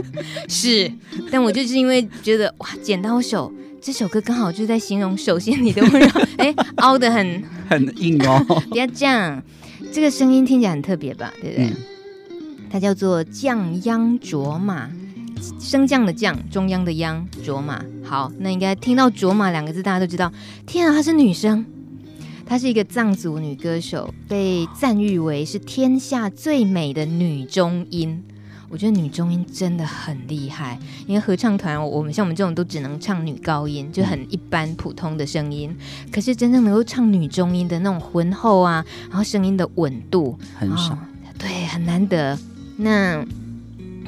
[0.49, 0.89] 是，
[1.33, 8.41] 但我就是因为觉得哇，剪刀手这首歌刚好就在形容手心里的温柔， 哎，凹的很很硬哦。
[8.71, 9.43] 不要这样，
[9.93, 11.35] 这个声音听起来很特别吧？
[11.43, 11.67] 对不对？
[11.67, 11.77] 嗯
[12.71, 14.89] 它叫做降央卓玛，
[15.59, 17.85] 升降的降，中央的央，卓玛。
[18.05, 20.33] 好，那应该听到卓玛两个字，大家都知道。
[20.67, 21.67] 天啊，她是女生，
[22.47, 28.23] 她是一个藏族女歌手，被赞誉为是天下最美的女中音。
[28.69, 30.79] 我觉得女中音真的很厉害，
[31.09, 35.77] 因为合唱团我们像我们这种都只能唱女高音，就很一般普通的声音。
[36.13, 40.97] 可是真正能够唱女中音的那种浑厚啊，然后声音的稳度很少，
[41.37, 42.39] 对，很难得。
[42.81, 43.25] 那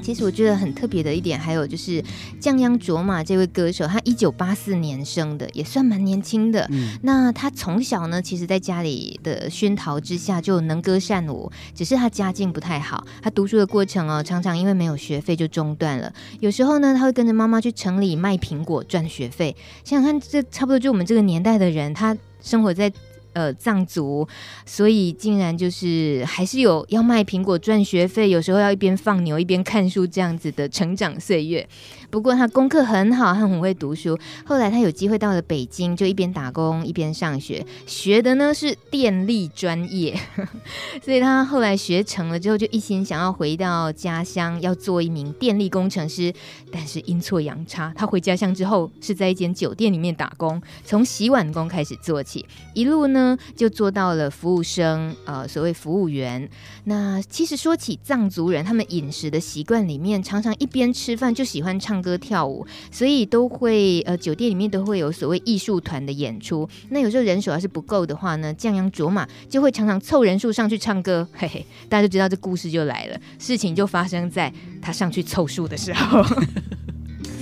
[0.02, 2.02] 其实我觉得很特别的一点，还有就是
[2.40, 6.66] 降央卓玛这位歌手，他一九八四年生的，也算蛮年轻的。
[6.72, 16.12] 嗯、那他从小呢，其实在家里的熏陶之下就能歌善舞，只是他家境不太好，他读书的过程哦，常常因为没有学费就中断了。
[16.40, 19.54] 有时候呢，他会跟着妈妈去城里卖苹果赚学费。
[19.84, 22.92] 想想看，这差不多就我们这个年代的人，他生活在。
[23.32, 24.26] 呃，藏族，
[24.66, 31.66] 所以竟然就是还是有要卖苹果赚学费，有时候要一边放牛一边看书这样子的成长岁月。
[32.10, 34.18] 不过他功课很好，他很会读书。
[34.44, 40.14] 后来他有机会到了北京，就一边打工一边上学，学的呢是电力专业。
[41.02, 46.32] 所以他后来学成了之后，就一心想要回到家乡，要做一名电力工程师。
[46.70, 53.21] 但是阴错阳差，他回家乡之后是在一间酒店里面打工，从洗碗工开始做起，一路呢
[53.56, 56.48] 就做到了服务生，呃，所谓服务员。
[56.84, 66.68] 那其实说起藏族人，他们饮食的习惯里面，常常一边吃饭就喜欢唱歌跳舞，所以都会呃酒店里面都会有所谓艺术团的演出。
[66.90, 76.22] 那有时候人手要是不够的话呢，降央卓玛就会常常凑人数上去唱歌， 嘿嘿，大家就知道这故事就来了，事情就发生在他上去凑数的时候。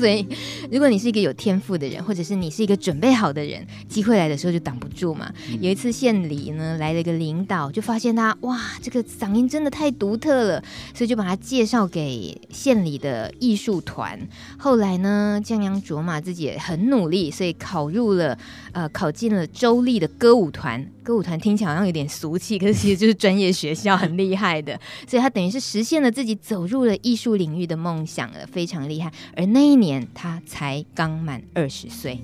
[0.01, 0.27] 所以，
[0.73, 5.31] 如果你是一个有天赋的人，或者是你是一个准备好的人，机会来的时候就挡不住嘛。
[5.51, 14.19] 嗯、有一次县里呢来了一个领导，就发现他哇，这个嗓音真的太独特了，所以就把他介绍给县里的艺术团。
[14.59, 18.39] 后来呢，江央卓玛自己也很努力，所以考入了
[18.73, 20.91] 呃，考进了州立的歌舞团。
[21.03, 24.79] 歌舞团听起来好像有点俗气，可是其实就是专业学校，很厉害的。
[25.09, 29.13] 所以他等于是实现了自己走入了艺术领域的梦想了，非常厉害。
[29.37, 32.21] 而那一年他才刚满二十岁，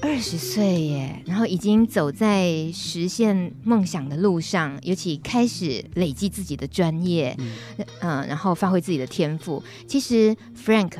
[0.00, 7.36] 二十岁耶，然后已经走在实现梦想的路上，尤其开始累积自己的专业，
[8.00, 9.62] 嗯、呃，然后发挥自己的天赋。
[9.86, 10.92] 其实 Frank。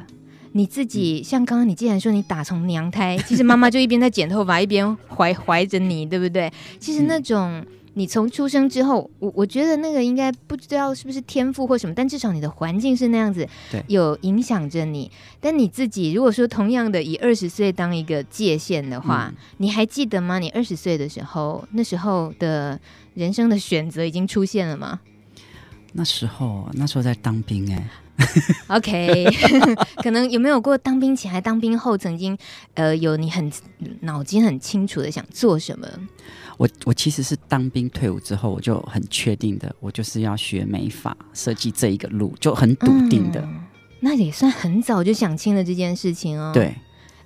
[0.59, 6.53] 你自己像刚刚你既然说你打从娘胎， 其实妈妈就一边在剪头发一边怀怀着你，对不对？
[6.81, 15.09] 其实那种你从出生之后，我我觉得那个应该不知道是不是天赋或什么，但至少你的环境是那样子，对，有影响着你。
[15.41, 20.41] 但你自己如果说同样的以二十岁当一个界限的话，嗯、你还记得吗？
[20.41, 22.81] 你二十岁的时候，那时候的
[23.15, 24.99] 人生的选择已经出现了吗？
[25.93, 27.85] 那时候，那时候在当兵哎、欸。
[28.69, 29.25] OK，
[30.03, 32.37] 可能有没有过当兵前还当兵后，曾经
[32.75, 33.51] 呃有你很
[34.01, 35.89] 脑筋很清楚的想做什么？
[36.57, 43.61] 我我其实是当兵退伍之后，我就很确定的，我就是要学美发设计这一个路，就很笃定的、嗯。
[44.01, 46.51] 那也算很早就想清了这件事情哦。
[46.53, 46.75] 对，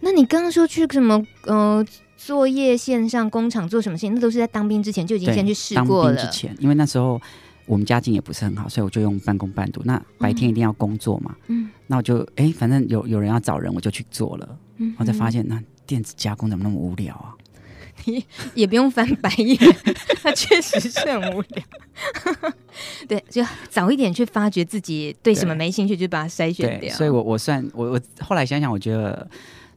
[0.01, 1.83] 那你刚刚说去什么呃
[2.19, 4.15] 作业线上工厂做什么事情？
[4.15, 6.15] 那都是在当兵之前就已经先去试过了。
[6.15, 7.19] 当兵之前，因为那时候。
[7.67, 9.81] 我们家境也不是很好，所以我就用半工半读。
[9.85, 14.59] 那白天一定要工作嘛，嗯，那我就哎、欸，反正有有人要找人，我就去做了。
[14.79, 17.35] 嗯，我才发现那电子加工怎么那么无聊啊？
[18.05, 19.57] 你 也不用翻白眼，
[20.23, 21.63] 它确实是很无聊。
[23.07, 26.93] 对，就早一点去发掘自己对什么没兴趣，就把它筛选掉。
[26.95, 29.29] 所以我我算我我后来想想，我觉得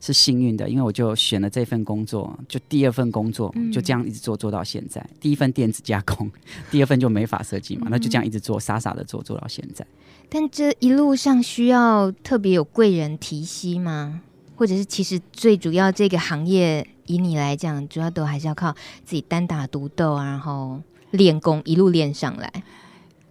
[0.06, 5.02] 是幸运的，因为我就选了这份工作，就第二份工作就这样一直做做到现在。
[5.02, 6.30] 嗯、第一份电子加工，
[6.70, 9.84] 第二份就美法设计嘛，那就这样一直做，傻傻的做做到现在。
[10.30, 14.22] 但这一路上需要特别有贵人提携吗？
[14.56, 16.88] 或者是其实最主要这个行业？
[17.08, 18.72] 以你来讲，主要都还是要靠
[19.04, 20.82] 自己单打独斗啊，然后
[21.12, 22.52] 练功一路练上来。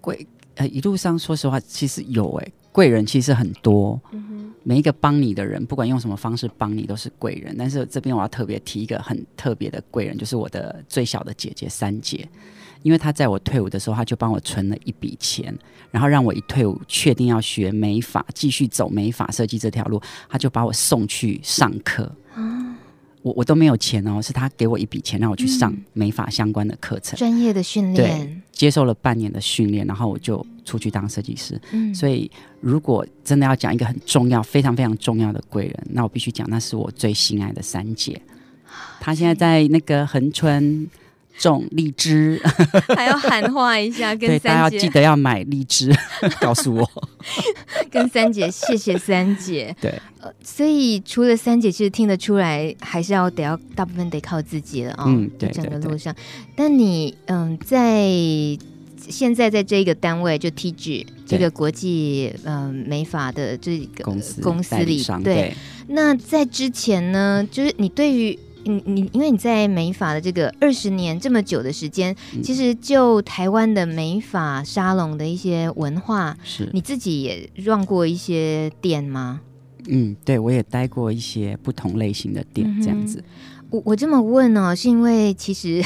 [0.01, 4.01] 贵呃，一路上说实话，其实有哎、欸，贵人其实很多。
[4.67, 7.55] 每一个帮你的人，不管用什么方式帮你，都是贵人。
[7.57, 12.27] 但是这边我要特别提一个很特别的贵人，就是我的最小的姐姐三姐，
[12.83, 15.55] 因为她在我退伍的时候，她就帮我存了一笔钱，
[15.91, 22.11] 然后让我一退伍确定要学美法，继续走美法设计这条路，她就把我送去上课。
[23.25, 31.59] 我我都没有钱哦，是他给我一笔钱让我去上美发相关的课程，专、嗯、业的训练，对，接受了半年的训练，然后我就出去当设计师。
[31.73, 38.21] 嗯，所以如果真的要讲一个很重要、非常非常重要的贵人，那我必须讲，那是我最心爱的三姐。
[39.01, 40.87] 她现在在那个恒春。
[41.39, 42.41] 种荔枝，
[42.95, 45.93] 还要喊话一下，跟三姐，大家要记得要买荔枝，
[46.41, 46.91] 告诉我，
[47.91, 49.75] 跟三姐谢谢三姐。
[49.81, 55.07] 对，呃，所以除了三姐，其实听得出来，还是要得要大部分得靠自己了啊、哦。
[55.09, 56.15] 嗯，对，整个路上。
[56.55, 58.09] 但你嗯，在
[59.09, 65.55] 现在在这个单位，就 TIGI 这个国际嗯美法的这个公司公司里，对，对。
[65.89, 68.39] 那在之前呢，就是你对于。
[68.65, 79.41] 你你因为你在美法的这个二十年这么久的时间，嗯，其实就台湾的美法沙龙的一些文化，是你自己也 run 过一些店吗？
[79.89, 83.19] 嗯，对，我也待过一些不同类型的店，这样子。
[83.19, 83.25] 嗯、
[83.71, 85.83] 我我这么问呢，哦，是因为其实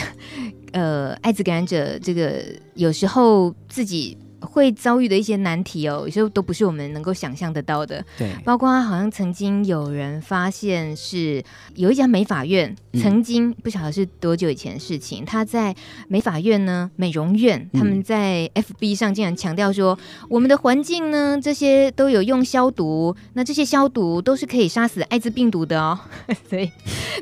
[0.72, 4.16] 呃，艾滋感染者这个有时候自己。
[4.40, 8.04] 会遭遇的一些难题哦，有时候都不是我们能够想象得到的。
[8.16, 11.42] 对，包括好像曾经有人发现是
[11.74, 15.74] 有一家美法院，嗯、曾经不晓得是多久以前的事情，他在
[16.08, 25.98] 美法院呢，美容院，他们在 FB 上竟然强调说，嗯、我们的环境呢，这些都有用消毒，那这些消毒都是可以杀死艾滋病毒的哦。
[26.48, 26.70] 所以，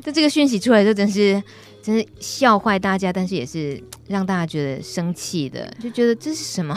[0.03, 1.43] 这这个讯息出来就真是
[1.83, 6.77] 真是笑坏大家，但是也是让大家觉得生气的，就觉得这是什么？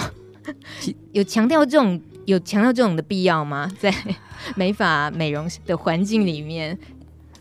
[1.11, 3.69] 有强调这种有强调这种的必要吗？
[3.79, 3.93] 在
[4.55, 6.77] 美发美容的环境里面，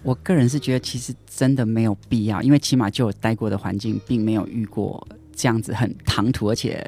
[0.03, 6.85] 我个人是觉得其实真的没有必要，因为起码就有待过的环境，并没有遇过这样子很唐突，而且。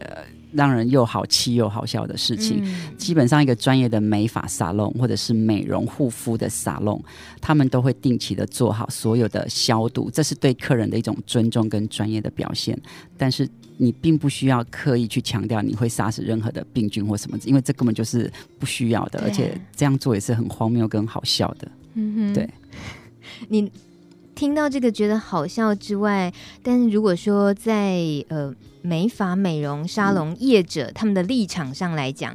[0.52, 7.00] 让人又好气又好笑的事情，嗯、基本上一个专业的美发沙龙或者是美容护肤的沙龙，
[7.40, 12.76] 他们都会定期的做好所有的消毒，这是对客人的一种尊重跟专业的表现。
[13.16, 13.48] 但是
[13.80, 21.66] 你并不需要刻意去强调你会杀死任何的病菌或什么，因为这根本就是不需要的，而且这样做也是很荒谬跟好笑的。
[21.94, 22.48] 嗯哼，对，
[23.48, 23.70] 你
[24.34, 28.54] 听到这个觉得好笑之外，但是如果说在呃。
[28.82, 32.34] 美发美容沙龙业者、嗯、他们的立场上来讲，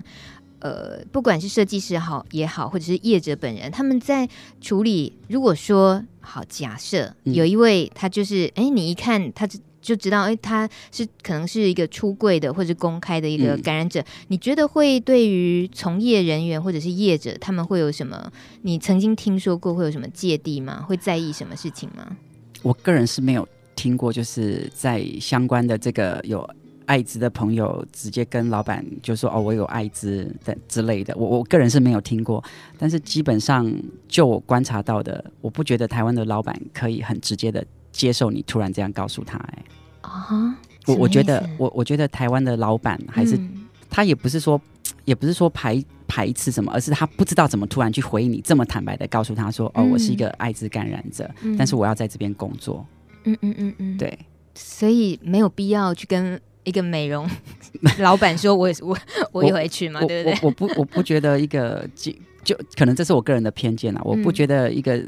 [0.59, 4.29] 呃，不管是设计师好也好，或者是业者本人，他们在
[4.61, 9.49] 处理，如果说好，假设有一位他就是，哎、嗯，你一看他
[9.85, 18.31] 就就知道，哎，他是可能是一个出柜的或者公开的一个感染者，嗯、你觉得会对于从业人员或者是业者，他们会有什么？
[18.63, 20.81] 你曾经听说过会有什么芥蒂吗？
[20.81, 22.17] 会在意什么事情吗？
[22.63, 23.47] 我个人是没有。
[23.77, 26.49] 听过，就是在相关的这个有
[26.85, 32.41] 艾滋的朋友，直接跟老板就说：“哦，我有艾滋的之类的。”我我个人是没有听过，
[32.79, 33.69] 但是基本上
[34.07, 37.63] 就我观察到的，我不觉得台湾的老板可以很直接的
[37.95, 39.43] 接受你突然这样告诉他、欸。
[39.53, 39.63] 哎
[40.01, 44.61] 啊，我我觉得我我觉得台湾的老板还是、嗯、他也不是说
[45.05, 52.85] 也不是说排排斥什么，而是他不知道怎么突然去回应你这么坦白的告诉他说：“哦，我是一个艾滋感染者，嗯、但是我要在这边工作。”
[53.23, 54.19] 嗯嗯嗯嗯，对，
[54.53, 57.27] 所以没有必要去跟一个美容
[57.97, 58.97] 老板说我，我我
[59.31, 60.39] 我有 H 嘛，对不对？
[60.43, 62.11] 我不我不觉得一个就
[62.43, 65.03] 就可能这是我个人的偏见啊，我不觉得一个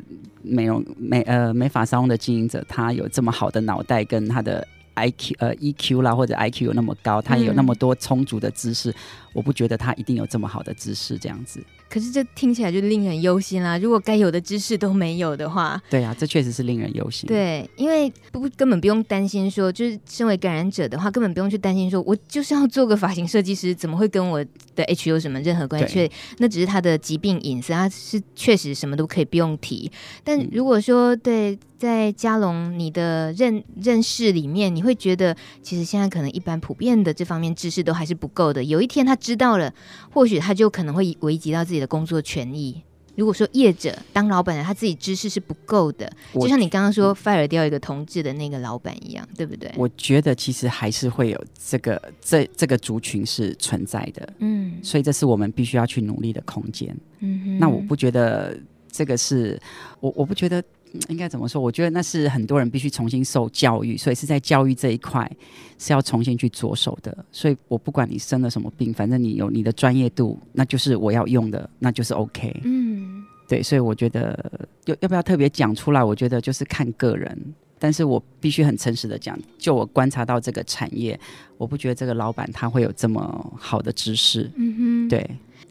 [0.50, 8.96] 美容美呃美发沙龙的经营者，他有这么好的脑袋跟他的 IQ 呃 EQ 啦或者 IQ 有那么高，他也有那么多充足的知识，嗯、
[9.34, 11.64] 我不觉得他一定有这么好的知识这样子。
[11.90, 13.78] 可是这听起来就令人忧心啦。
[13.78, 17.28] 如果该有的知识都没有的话，对啊，这确实是令人忧心。
[17.28, 24.44] 对，因为不根本不用担心说，就是身为感染者的话，根本不用去担心说，我就是要做个发型设计师，怎么会跟我
[24.76, 26.10] 的 H 有什么任何关系？
[26.38, 29.92] 那只是他的疾病隐私，他是确实什么都可以不用提。
[30.24, 31.58] 但如果说对。
[31.78, 38.64] 在嘉龙，你的认认识里面，你会觉得其实现在可能一般普遍的这方面知识都还是不够的。
[38.64, 39.72] 有一天他知道了，
[40.12, 42.82] 或许他就可能会危及到自己的工作权益。
[43.16, 49.72] 如果说业者当老板的他自己知识是不够的，就像你刚刚说 fire 掉一个同志的那个老板一样，对不对？
[49.76, 56.96] 我觉得其实还是会有这个这这个族群是存在的，嗯，所以这是我们必须要去努力的空间。
[57.20, 58.56] 嗯哼，那我不觉得
[58.92, 59.60] 这个是
[60.00, 60.64] 我我不觉得。
[61.10, 61.62] 应该怎么说？
[61.62, 65.30] 我觉得那是很多人必须重新受教育，所以是在教育这一块
[65.78, 67.16] 是要重新去着手的。
[67.32, 72.62] 所以我不管你生了什么病，反正你有你的专业度，那就是我要用的，那就是 OK。
[72.64, 74.52] 嗯，对，所以我觉得
[74.86, 76.04] 要要不要特别讲出来？
[76.04, 77.38] 我觉得就是看个人，
[77.78, 81.20] 但是我必须很诚实的讲，就我观察到这个产业，
[81.58, 84.50] 我不觉得这个老板他会有这么好的知识。
[84.56, 85.30] 嗯哼，对，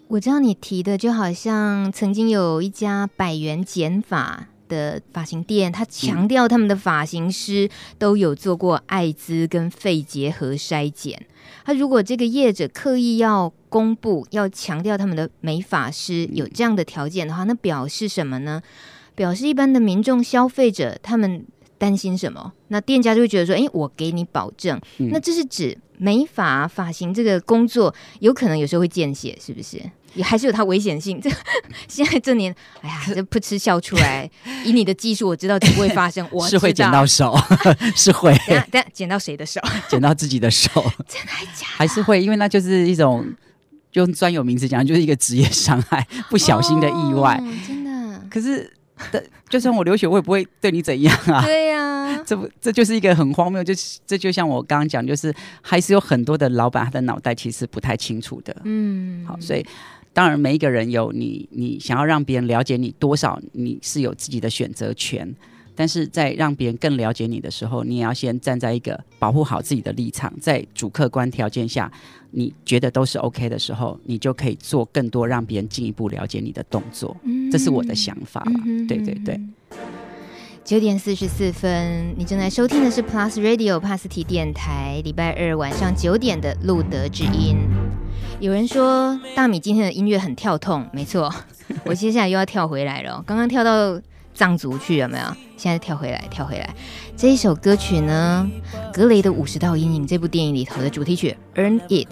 [0.08, 11.26] 我知道你提的，就好像曾经有一家百元剪发的发型店，他强调他们的发型师都有做过艾滋跟肺结核筛检。
[11.64, 18.62] 他如果这个业者刻意要公布，要强调他们的美发师有这样的条件的话，那表示什么呢？
[19.14, 21.44] 表示一般的民众消费者他们
[21.78, 22.52] 担心什么？
[22.68, 29.80] 那店家就会觉得说：“诶，我给你保证。”那这是指美发发型这个工作有可能有时候会见血，是不是？
[30.16, 31.20] 也还是有它危险性。
[31.22, 31.30] 这
[31.86, 34.28] 现在这年，哎呀，这噗嗤笑出来。
[34.64, 36.26] 以你的技术，我知道这不会发生。
[36.32, 37.38] 我是会剪到手，
[37.94, 38.34] 是会。
[38.48, 39.60] 等下，等下剪到谁的手？
[39.88, 40.68] 剪到自己的手。
[41.06, 41.76] 真的还假的？
[41.76, 43.24] 还是会，因为那就是一种
[43.92, 47.38] 用专有名词讲，就是一个职业伤害，不小心的意外。
[47.40, 48.20] 哦、真的。
[48.30, 48.72] 可是，
[49.48, 51.44] 就算我流血，我也不会对你怎样啊。
[51.44, 53.62] 对呀、啊，这不，这就是一个很荒谬。
[53.62, 53.74] 就
[54.06, 58.56] 这就像我刚刚讲，就是还是有很多的老板，他的脑袋其实不太清楚的。
[58.64, 59.64] 嗯，好，所以。
[60.16, 65.30] 当然，每一个人有你，你想要让别人了解你多少，你是有自己的选择权。
[65.74, 71.92] 但是在让别人更了解你的时候，你也要先站在一个保护好自己的立场，在主客观条件下，
[72.30, 77.14] 你觉得都是 OK 的时候，你就可以做更多让别人进一步了解你的动作。
[77.24, 78.62] 嗯，这是我的想法啦。
[78.64, 79.38] 嗯，对对对。
[80.64, 87.58] 九点四十四分，你正在收听的是 Plus Radio 帕斯提电台，礼拜二晚上九点的路德之音。
[88.38, 91.32] 有人说大米今天的音乐很跳痛，没错，
[91.84, 93.22] 我接下来又要跳回来了。
[93.26, 93.98] 刚刚跳到
[94.34, 95.24] 藏族去有没有？
[95.56, 96.68] 现在跳回来，跳回来。
[97.16, 98.46] 这一首歌曲呢，
[98.94, 102.08] 《格雷的五十道阴影》这部电影里头的主题曲《Earn It》，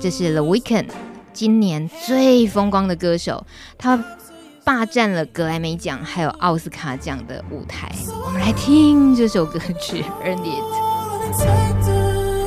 [0.00, 0.88] 这是 The Weeknd
[1.32, 3.46] 今年最风光的歌手，
[3.78, 4.04] 他
[4.64, 7.92] 霸占了格莱美奖还有奥斯卡奖的舞台。
[8.26, 10.64] 我们来听这首歌曲《Earn It》。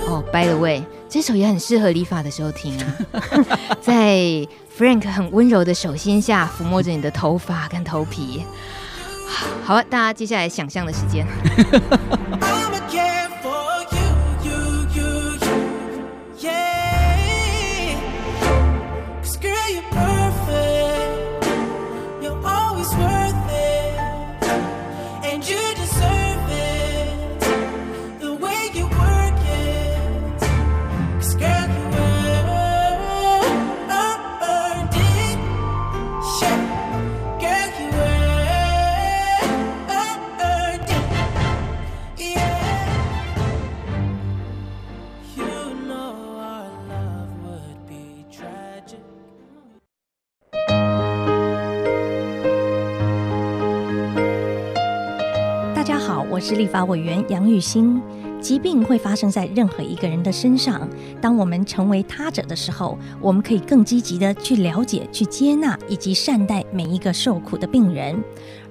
[0.10, 2.96] 哦、，By the way，这首也很适合理发的时候听啊，
[3.82, 4.18] 在
[4.78, 8.44] Frank 很温柔的手心下抚摸着你的头发跟头皮。
[9.64, 11.26] 好了，大家接下来想象的时间。
[56.38, 58.00] 我是立法委员杨玉兴。
[58.40, 60.88] 疾病会发生在任何一个人的身上。
[61.20, 68.24] 当我们成为他者的时候，我们可以更积极地去了解、去接纳以及善待每一个受苦的病人。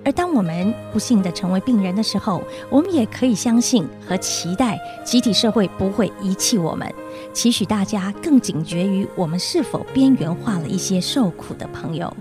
[0.04, 2.40] 而当我们不幸地成为病人的时候，
[2.70, 6.88] 我们也可以相信和期待集体社会不会遗弃我们。
[7.32, 12.16] 期许大家更警觉于我们是否边缘化了一些受苦的朋友。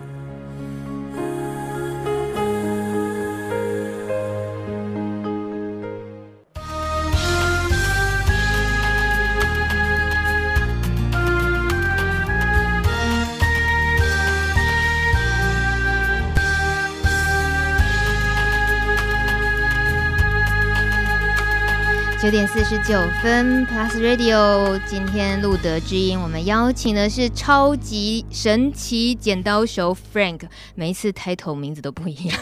[22.25, 30.41] 九点四十九分，Plus Radio，今天路德之音，我们邀请的是超级神奇剪刀手 Frank，
[30.73, 32.35] 每一次抬头名字都不一样，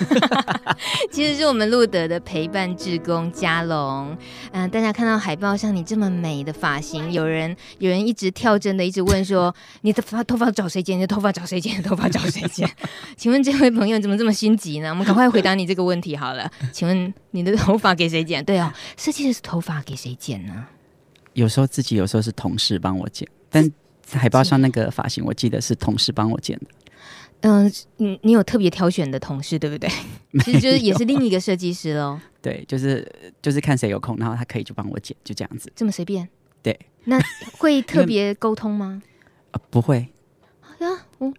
[1.12, 4.18] 其实是我们路德的陪伴志工佳龙。
[4.54, 10.98] 嗯、大家看到海报上你这么美的发型，有人有人一直跳针的一直问说， 你的发头发找谁剪？
[10.98, 11.84] 你的头发找谁剪？
[11.84, 12.70] 头发找谁剪？
[13.18, 14.92] 请问这位朋友怎么这么心急呢？
[14.92, 18.44] 我们赶快回答你这个问题好了，请问你的头发给谁剪？
[18.46, 19.82] 对啊、哦，设计师是头发。
[19.82, 20.66] 给谁剪呢？
[21.34, 23.28] 有时候自己，有时候是同事帮我剪。
[23.50, 23.70] 但
[24.10, 26.66] 海报上那个发型，我记得是同事帮我剪的。
[27.42, 29.90] 嗯，你你有特别挑选的同事，对不对？
[30.46, 32.20] 其实就是也是另一个设计师喽。
[32.42, 33.06] 对，就是
[33.42, 35.72] 就是看谁有空，然后他可以就帮我剪，就这样子。
[35.76, 36.30] 这么随便？
[36.62, 36.80] 对。
[37.06, 37.20] 那
[37.58, 39.02] 会特别沟通吗？
[39.52, 40.08] 呃，不会。
[40.80, 40.90] 呀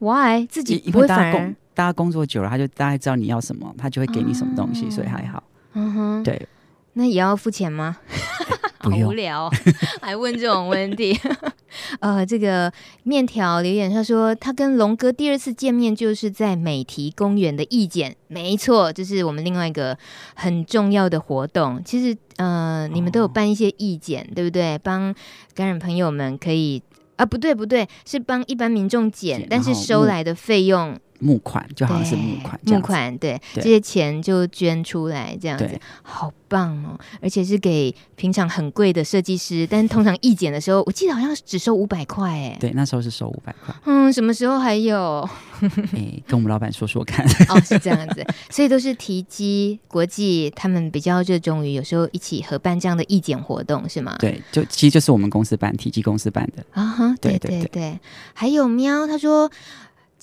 [0.01, 0.47] ，Why？
[0.47, 1.25] 自己不会反而？
[1.27, 5.43] 因为大家工大家工作久了，他就大概知道你要什么，他就会给你什么东西，哦、所以还好。
[5.75, 6.49] 嗯哼，对。
[6.95, 7.97] 那也要付钱吗？
[8.79, 9.51] 好无聊，
[10.01, 11.19] 还问这种问题。
[12.01, 12.71] 呃，这个
[13.03, 19.97] 面条留言他说，他跟龙哥第二次见面就是在美堤公园的意见，没错，这是我们另外一个
[20.35, 21.83] 很重要的活动。
[21.85, 24.79] 其实，呃，你们都有办一些义剪，对不对？
[24.79, 25.13] 帮
[25.55, 26.81] 感染朋友们可以
[27.17, 30.97] 啊，不对不对，是帮一般民众剪，但是收来的费用。
[31.25, 37.01] 募款就好像是募款，募款对，对这些钱就捐出来这样子，好棒哦！
[37.23, 42.57] 而且是给平常很贵的设计师，但是通常义剪的时候， 我记得好像只收五百块哎。
[42.61, 43.75] 对，那时候是收五百块。
[43.87, 45.27] 嗯，什么时候还有？
[45.95, 47.25] 哎，跟我们老板说说看。
[47.49, 54.15] 哦，是这样子，所以都是提及国际，他们比较热衷于有时候一起合办这样的义剪活动，是吗？
[54.19, 57.99] 对，就其实就是我们公司办，体积公司办的啊哈，对对对，对，对。
[58.35, 59.51] 还有喵，他说。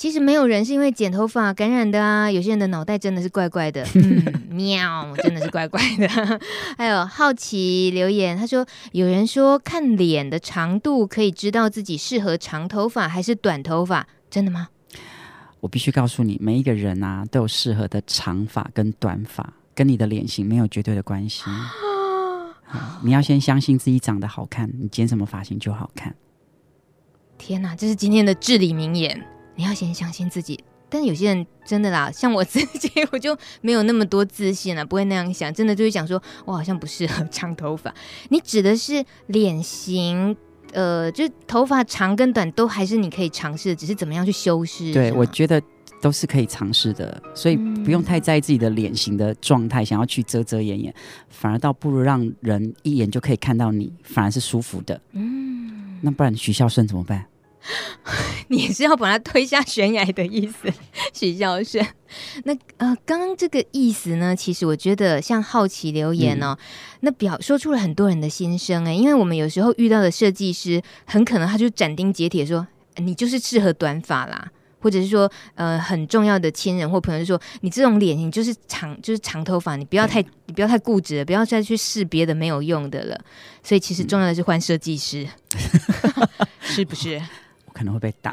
[0.01, 6.07] 其实没有人是因为剪头发感染的啊，有些人的脑袋真的是怪怪的， 嗯，喵，真的是怪怪的。
[6.75, 14.69] 还有好奇留言，他说有人说看脸的长度可以知道自己适合长头发还是短头发，真的吗？
[15.59, 21.43] 我必须告诉你，每一个人啊都有适合的长发跟短发，跟你的脸型没有绝对的关系。
[23.05, 26.15] 你要先相信自己长得好看，你剪什么发型就好看。
[27.37, 29.23] 天哪，这是今天的至理名言。
[29.61, 30.59] 你要先相信自己，
[30.89, 37.93] 但有些人真的啦，像我自己， 我就没有那么多自信了，不会那样想，真的就会想说，我好像不适合长头发。
[38.29, 40.35] 你指的是脸型，
[40.73, 44.91] 呃，就头发长跟短都还是你可以尝试的，只是怎么样去修饰。
[44.91, 45.61] 对，我觉得
[46.01, 50.91] 都是可以尝试的，所以不用太在意自己的脸型的状态，想要去遮遮掩掩，
[51.29, 54.99] 反而倒不如让人一眼就可以看到你，反而是舒服的。
[55.11, 57.23] 嗯，那不然许孝顺怎么办？
[58.49, 60.71] 你是要把他推下悬崖的意思，
[61.13, 61.79] 许教授。
[62.43, 66.65] 那呃，刚刚这个意思呢，其实我觉得像好奇留言哦，嗯、
[67.01, 74.51] 那表说出了很多人的心声哎，因为我们有时候遇到的设计师，很可能他就斩钉截铁说，你就是适合短发啦，
[74.81, 83.17] 或者是说呃很重要的亲人或朋友就说，你这种脸型就是长就是长头发，你不要太你不要太固执了，不要再去试别的没有用的了。
[83.63, 86.27] 所以其实重要的是换设计师，嗯、
[86.59, 87.21] 是不是？
[87.81, 88.31] 可能会被打，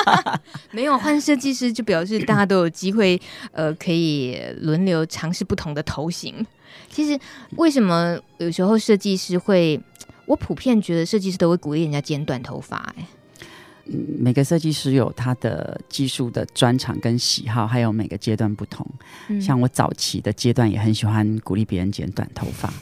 [0.72, 3.20] 没有换设计师就表示大家都有机会，
[3.52, 6.34] 呃，可以轮流尝试不同的头型。
[6.88, 7.20] 其实
[7.56, 9.78] 为什么有时候设计师会，
[10.24, 12.78] 我普遍觉得设计师都会鼓励人家剪短头发。
[12.96, 13.06] 哎，
[13.84, 18.86] 嗯，每个设计师有他的技术的专长跟喜好，还有每个阶段不同。
[19.28, 22.72] 嗯，像我早期的阶段也很喜欢鼓励别人剪短头发。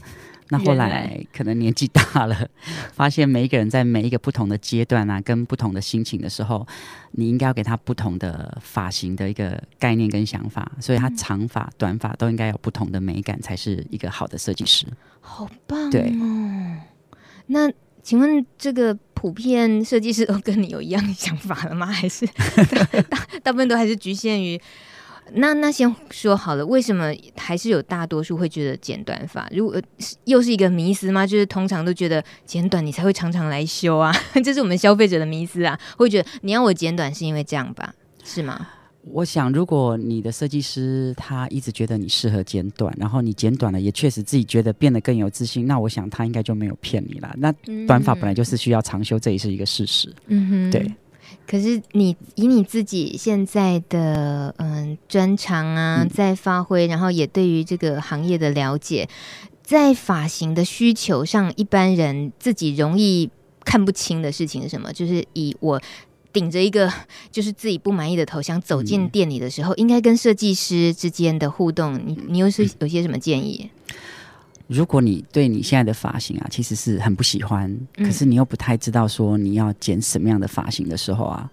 [0.51, 2.49] 那后来可能年纪大了，
[2.94, 6.66] 发现每一个人在每一个不同的阶段啊，跟不同的心情的时候，
[7.12, 14.86] 你应该要给他不同的发型的一个概念跟想法，所以他长发、短发都应该有不同的美感，才是一个好的设计师。
[15.20, 15.90] 好棒哦！
[15.90, 16.12] 对，
[17.49, 17.70] 那
[18.03, 21.86] 请问这个普遍设计师都跟你有一样的想法了吗？
[21.86, 22.26] 还是
[23.11, 24.59] 大大部分都还是局限于？
[25.35, 29.49] 那那先说好了，为什么还是有大多数会觉得剪短发？
[29.53, 29.81] 如果
[30.24, 31.26] 又是一个迷思吗？
[31.26, 34.12] 就是通常都觉得剪短你才会常常来修啊，
[34.45, 37.95] 这是我们消费者的迷思啊，会觉得你要我剪短是因为这样吧？
[38.24, 38.68] 是吗？
[39.11, 47.35] 我想，如果你的设计师他一直觉得你适合剪短，然后你剪短了也确实自己觉得变得更有自信，那我想他应该就没有骗你了。
[47.39, 47.51] 那
[47.87, 50.12] 短发本来就是需要长修，这也是一个事实。
[50.26, 50.93] 嗯哼，对。
[51.47, 59.09] 可是你以你自己现在的嗯专长啊，在发挥，然后也对于这个行业的了解，
[59.62, 63.31] 在发型的需求上，一般人自己容易
[63.64, 64.93] 看不清的事情是什么？
[64.93, 65.81] 就是以我
[66.33, 66.93] 顶着一个
[67.31, 73.70] 就是自己不满意的头，想走进店里的时候，应该跟设计师之间的互动，你你又是有些什么建议？
[74.68, 81.50] 如果你对你现在的发型啊，其实是很不喜欢，嗯、可是你又不太知道说你要剪什么样的发型的时候啊，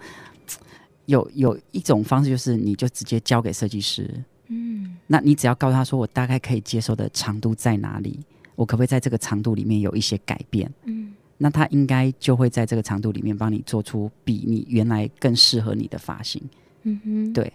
[1.05, 4.13] 有有一种方式就是你就直接交给设计师，
[4.49, 8.20] 嗯，那你只要告诉他说我大概可以接受的长度在哪里，
[8.57, 16.41] 我可不可以在这个长度里面有一些改变，嗯，那他应该就会在这个长度里面帮你做出比你原来更适合你的发型，
[16.84, 17.53] 嗯哼，对，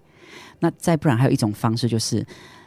[0.59, 2.27] 那再不然还有一种方式就是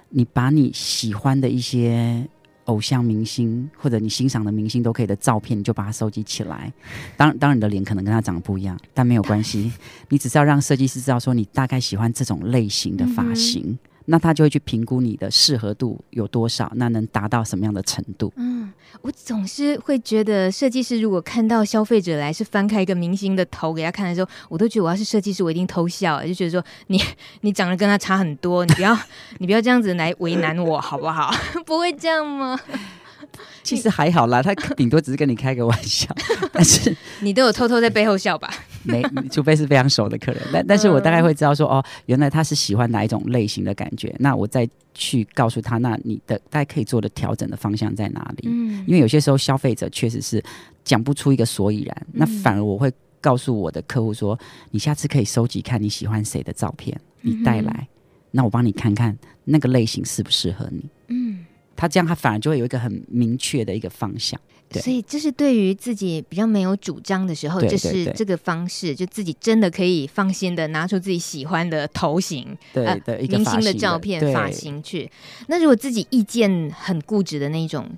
[0.10, 2.30] 你把你喜欢的一些。
[2.66, 6.72] 偶像明星或者你欣赏的明星都可以的照片，你就把它收集起来。
[7.18, 9.72] 当，当然你的脸可能跟他长得不一样，但没有关系。
[10.10, 13.78] 你只是要让设计师知道说你大概喜欢这种类型的发型。
[14.06, 18.32] 那他就会去评估你的适合度有多少，那能达到什么样的程度？
[18.36, 27.02] 嗯，我总是会觉得，设计师如果看到消费者来是翻开一个明星的头给他看的时候，我都觉得我要是设计师，我一定偷笑，就觉得说你
[27.42, 28.98] 你长得跟他差很多，你不要
[29.40, 31.34] 你不要这样子来为难我好不好？
[31.66, 32.60] 不会这样吗？
[33.64, 36.08] 其实还好啦，他顶多只是跟你开个玩笑，
[36.52, 38.54] 但是 你都有偷偷在背后笑吧？
[38.84, 40.42] 没， 除非是非常熟的客人。
[40.52, 48.48] 但但是我大概会知道说，哦，原来他是喜欢哪一种类型的感觉，那我再去告诉他，那你的大概可以做的调整的方向在哪里？
[48.48, 50.44] 嗯，因为有些时候消费者确实是
[50.84, 54.38] 讲不出一个所以然，那反而我会告诉我的客户说，
[54.72, 57.88] 你下次可以收集看你喜欢谁的照片，你带来，
[58.32, 60.86] 那我帮你看看那个类型适不适合你。
[61.08, 61.46] 嗯。
[61.76, 64.40] 他这样，他反而就会有一个很明确的一个方向。
[64.74, 75.10] 对，所以这是对于自己比较没有主张的时候，就是这个方式，就自己真的可以放心的拿出自己喜欢的头型，对的一个明星的照片、发型去。
[75.48, 77.90] 那如果自己意见很固执的那种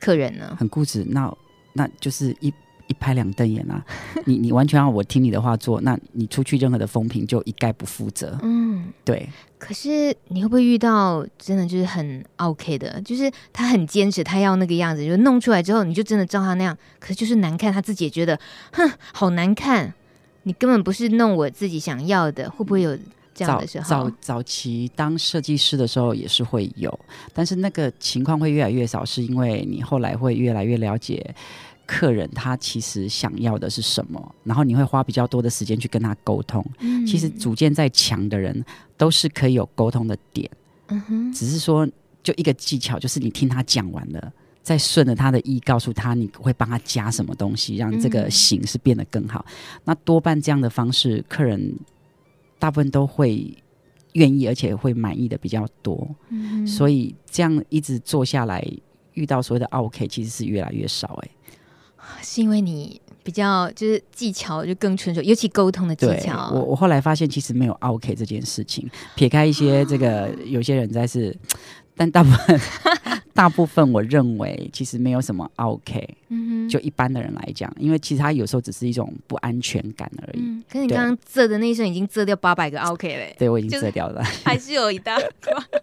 [0.00, 0.56] 客人呢？
[0.58, 1.32] 很固执，那
[1.74, 2.52] 那就是一。
[2.86, 3.84] 一拍两瞪眼啊！
[4.26, 8.38] 你你完全让我听你的话做，那你出去任何的风评就一概不负责。
[8.42, 9.28] 嗯，对。
[9.58, 18.38] 可是你会不会遇到真的就是很 OK 的，就是他很坚持，他要那个样子，就弄出来之后，你就真的照他那样，可是就是难看，他自己也觉得，
[18.72, 19.94] 哼，好难看。
[20.42, 22.94] 你根本不是弄我自己想要的，会不会有
[23.34, 23.88] 这样的时候？
[23.88, 27.00] 早早，早期当设计师的时候也是会有，
[27.32, 31.34] 但是那个情况会越来越少，是因为你后来会越来越了解。
[31.86, 36.64] 客人他其实想要的是什么，然后你会花比较多的时间去跟他沟通。
[36.80, 38.64] 嗯，其实主见再强的人
[38.96, 40.50] 都是可以有沟通的点。
[40.88, 41.86] 嗯哼，只是说
[42.22, 44.32] 就一个技巧，就是你听他讲完了，
[44.62, 49.44] 再顺着他的意告诉他，你会帮他加什么东西，让这个形式变得更好。
[49.48, 49.80] 嗯。
[49.84, 51.74] 那多半这样的方式，客人
[52.58, 53.54] 大部分都会
[54.12, 56.08] 愿意，而且会满意的比较多。
[56.30, 58.66] 嗯，所以这样一直做下来，
[59.12, 61.30] 遇到所谓的 OK，其实是越来越少欸。
[62.16, 62.22] 哎。
[62.22, 66.50] 是因为你比较就是技巧就更纯熟，尤其沟通的技巧。
[66.52, 71.36] 我我后来发现其实没有 OK 这件事情，撇开一些这个有些人在是，
[71.96, 72.60] 但大部分
[73.32, 76.06] 大部分我认为其实没有什么 OK。
[76.28, 80.40] 嗯哼，就一般的人来讲，因为其实他有时候只是一种不安全感而已。
[80.40, 83.34] 嗯，可是你刚刚遮的那一声已经遮掉八百个 OK 嘞。
[83.38, 85.80] 对，我已经遮掉了，还是有一大块。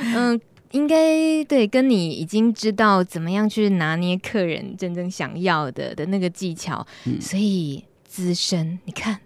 [0.02, 0.40] 嗯。
[0.72, 9.18] 应该对，跟你已经知道怎么样去拿捏客人真正想要的的那个技巧，嗯、所以资深，你看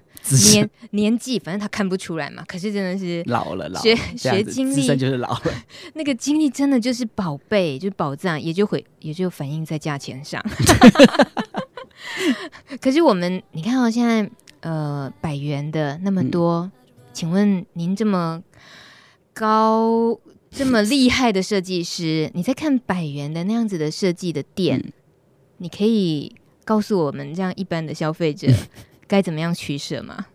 [0.53, 2.45] 年年纪，反正他看不出来嘛。
[2.47, 5.43] 可是真的是老了，老了学学经历，就是老了。
[5.95, 10.45] 那个经历真的就是宝贝，就是宝藏，也就会也就反映在价钱上。
[12.80, 14.30] 可是我们你看到、哦、现在
[14.61, 16.72] 呃百元的那么多，嗯、
[17.12, 18.43] 请问您这么
[19.32, 20.18] 高？
[20.51, 24.92] 这么厉害的设计师，你在看百元的那样子的设计的店，嗯、
[25.59, 26.34] 你可以
[26.64, 28.48] 告诉我们，这样一般的消费者
[29.07, 30.26] 该怎么样取舍吗？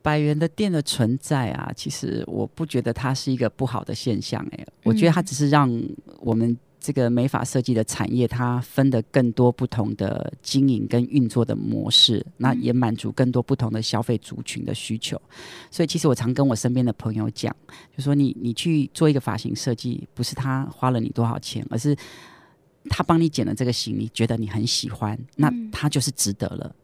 [0.00, 5.70] 百元的店的存在啊，其实我不觉得它是一个不好的现象，哎，我觉得它只是让
[6.20, 6.56] 我们。
[6.84, 15.18] 这个美发设计的产业，它分得更多不同的经营跟运作的模式，那也满足更多不同的消费族群的需求。
[15.70, 17.56] 所以，其实我常跟我身边的朋友讲，
[17.96, 21.96] 就说你你去做一个发型设计，不是他花了你多少钱，而是
[22.90, 26.76] 他帮你剪了这个型，你觉得你很喜欢，那他就是值得了。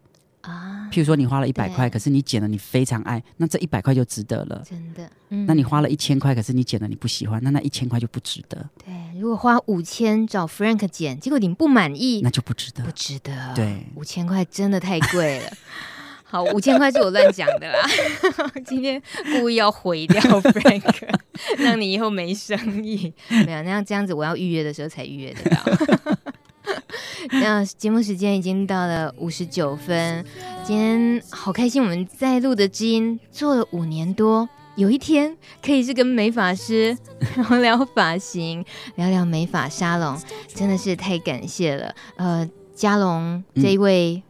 [0.43, 4.63] 啊，譬如说你花了一百块，可是你剪了你非常爱，那这一百块就值得了。
[4.69, 8.69] 真的，嗯，那你花了一千块，可是你剪了你不喜欢，那那一千块就不值得。
[8.85, 13.53] 对，如果花五千找 Frank 剪，结果你不满意，那就不值得，不值得。
[13.55, 15.51] 对，五千块真的太贵了。
[16.25, 17.81] 好，五千块是我乱讲的啦，
[18.65, 21.09] 今天故意要毁掉 Frank，
[21.59, 23.13] 让你以后没生意。
[23.29, 26.17] 没有，那样这样子，我要预约的时候才预约得到。
[27.33, 30.25] 那节目时间已经到了五十九分，
[30.65, 36.97] 今天好开心，我们在录的知音做了五年多，有一天可以是跟美发师
[37.37, 38.65] 聊聊发型，
[38.97, 40.19] 聊聊美发沙龙，
[40.55, 41.95] 真的是太感谢了。
[42.17, 44.23] 呃，嘉龙这一位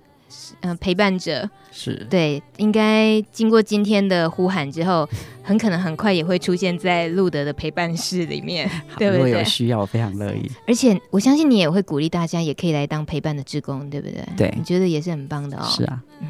[0.61, 5.09] 嗯、呃、陪伴者是对，应该经过今天的呼喊之后，
[5.43, 8.69] 很可能很快也会出现在路德的陪伴室里面，
[8.99, 9.19] 对不对？
[9.19, 10.51] 如果有需要，我非常乐意。
[10.67, 14.25] 而且我相信你也会鼓励大家，也可以来当陪伴的职工，对不对？
[14.37, 15.65] 对，你觉得也是很棒的哦。
[15.65, 16.29] 是啊，嗯，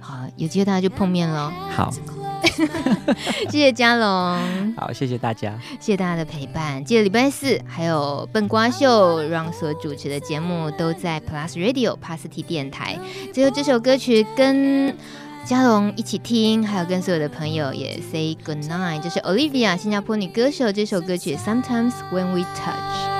[0.00, 1.52] 好，有机会大家就碰面喽。
[1.70, 1.92] 好。
[3.50, 6.84] 谢谢佳龙，好，谢谢大家，谢谢大家的陪伴。
[6.84, 12.98] 记得礼拜四还有笨瓜秀让所主持的节目都在 Plus Radio 帕斯提电台。
[13.32, 14.94] 最后这首歌曲跟
[15.44, 19.00] 嘉龙一起听，还有跟所有的朋友也 say good night。
[19.00, 23.16] 就是 Olivia 新加坡女歌手这首歌曲 Sometimes When We Touch。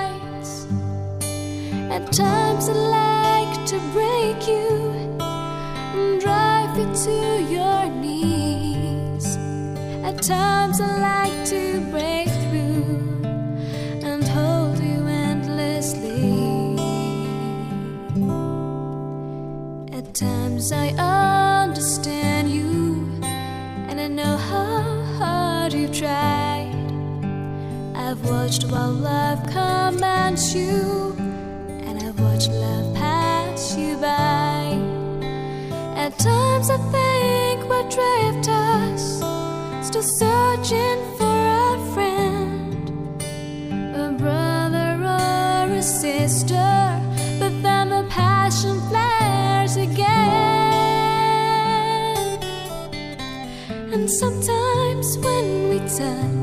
[1.90, 7.85] At times I like to break you and drive you to your.
[10.16, 13.20] At times I like to break through
[14.02, 16.32] and hold you endlessly.
[19.92, 23.10] At times I understand you
[23.90, 26.72] and I know how hard you've tried.
[27.94, 31.14] I've watched while love commands you
[31.84, 34.80] and I've watched love pass you by.
[35.94, 38.55] At times I think what drifters
[40.02, 42.90] still searching for a friend,
[43.96, 47.00] a brother or a sister,
[47.38, 50.06] but then the passion flares again.
[53.92, 56.35] And sometimes when we touch,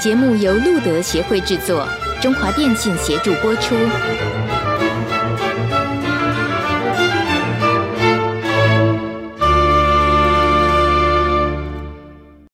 [0.00, 1.86] 节目由路德协会制作，
[2.22, 3.74] 中华电信协助播出。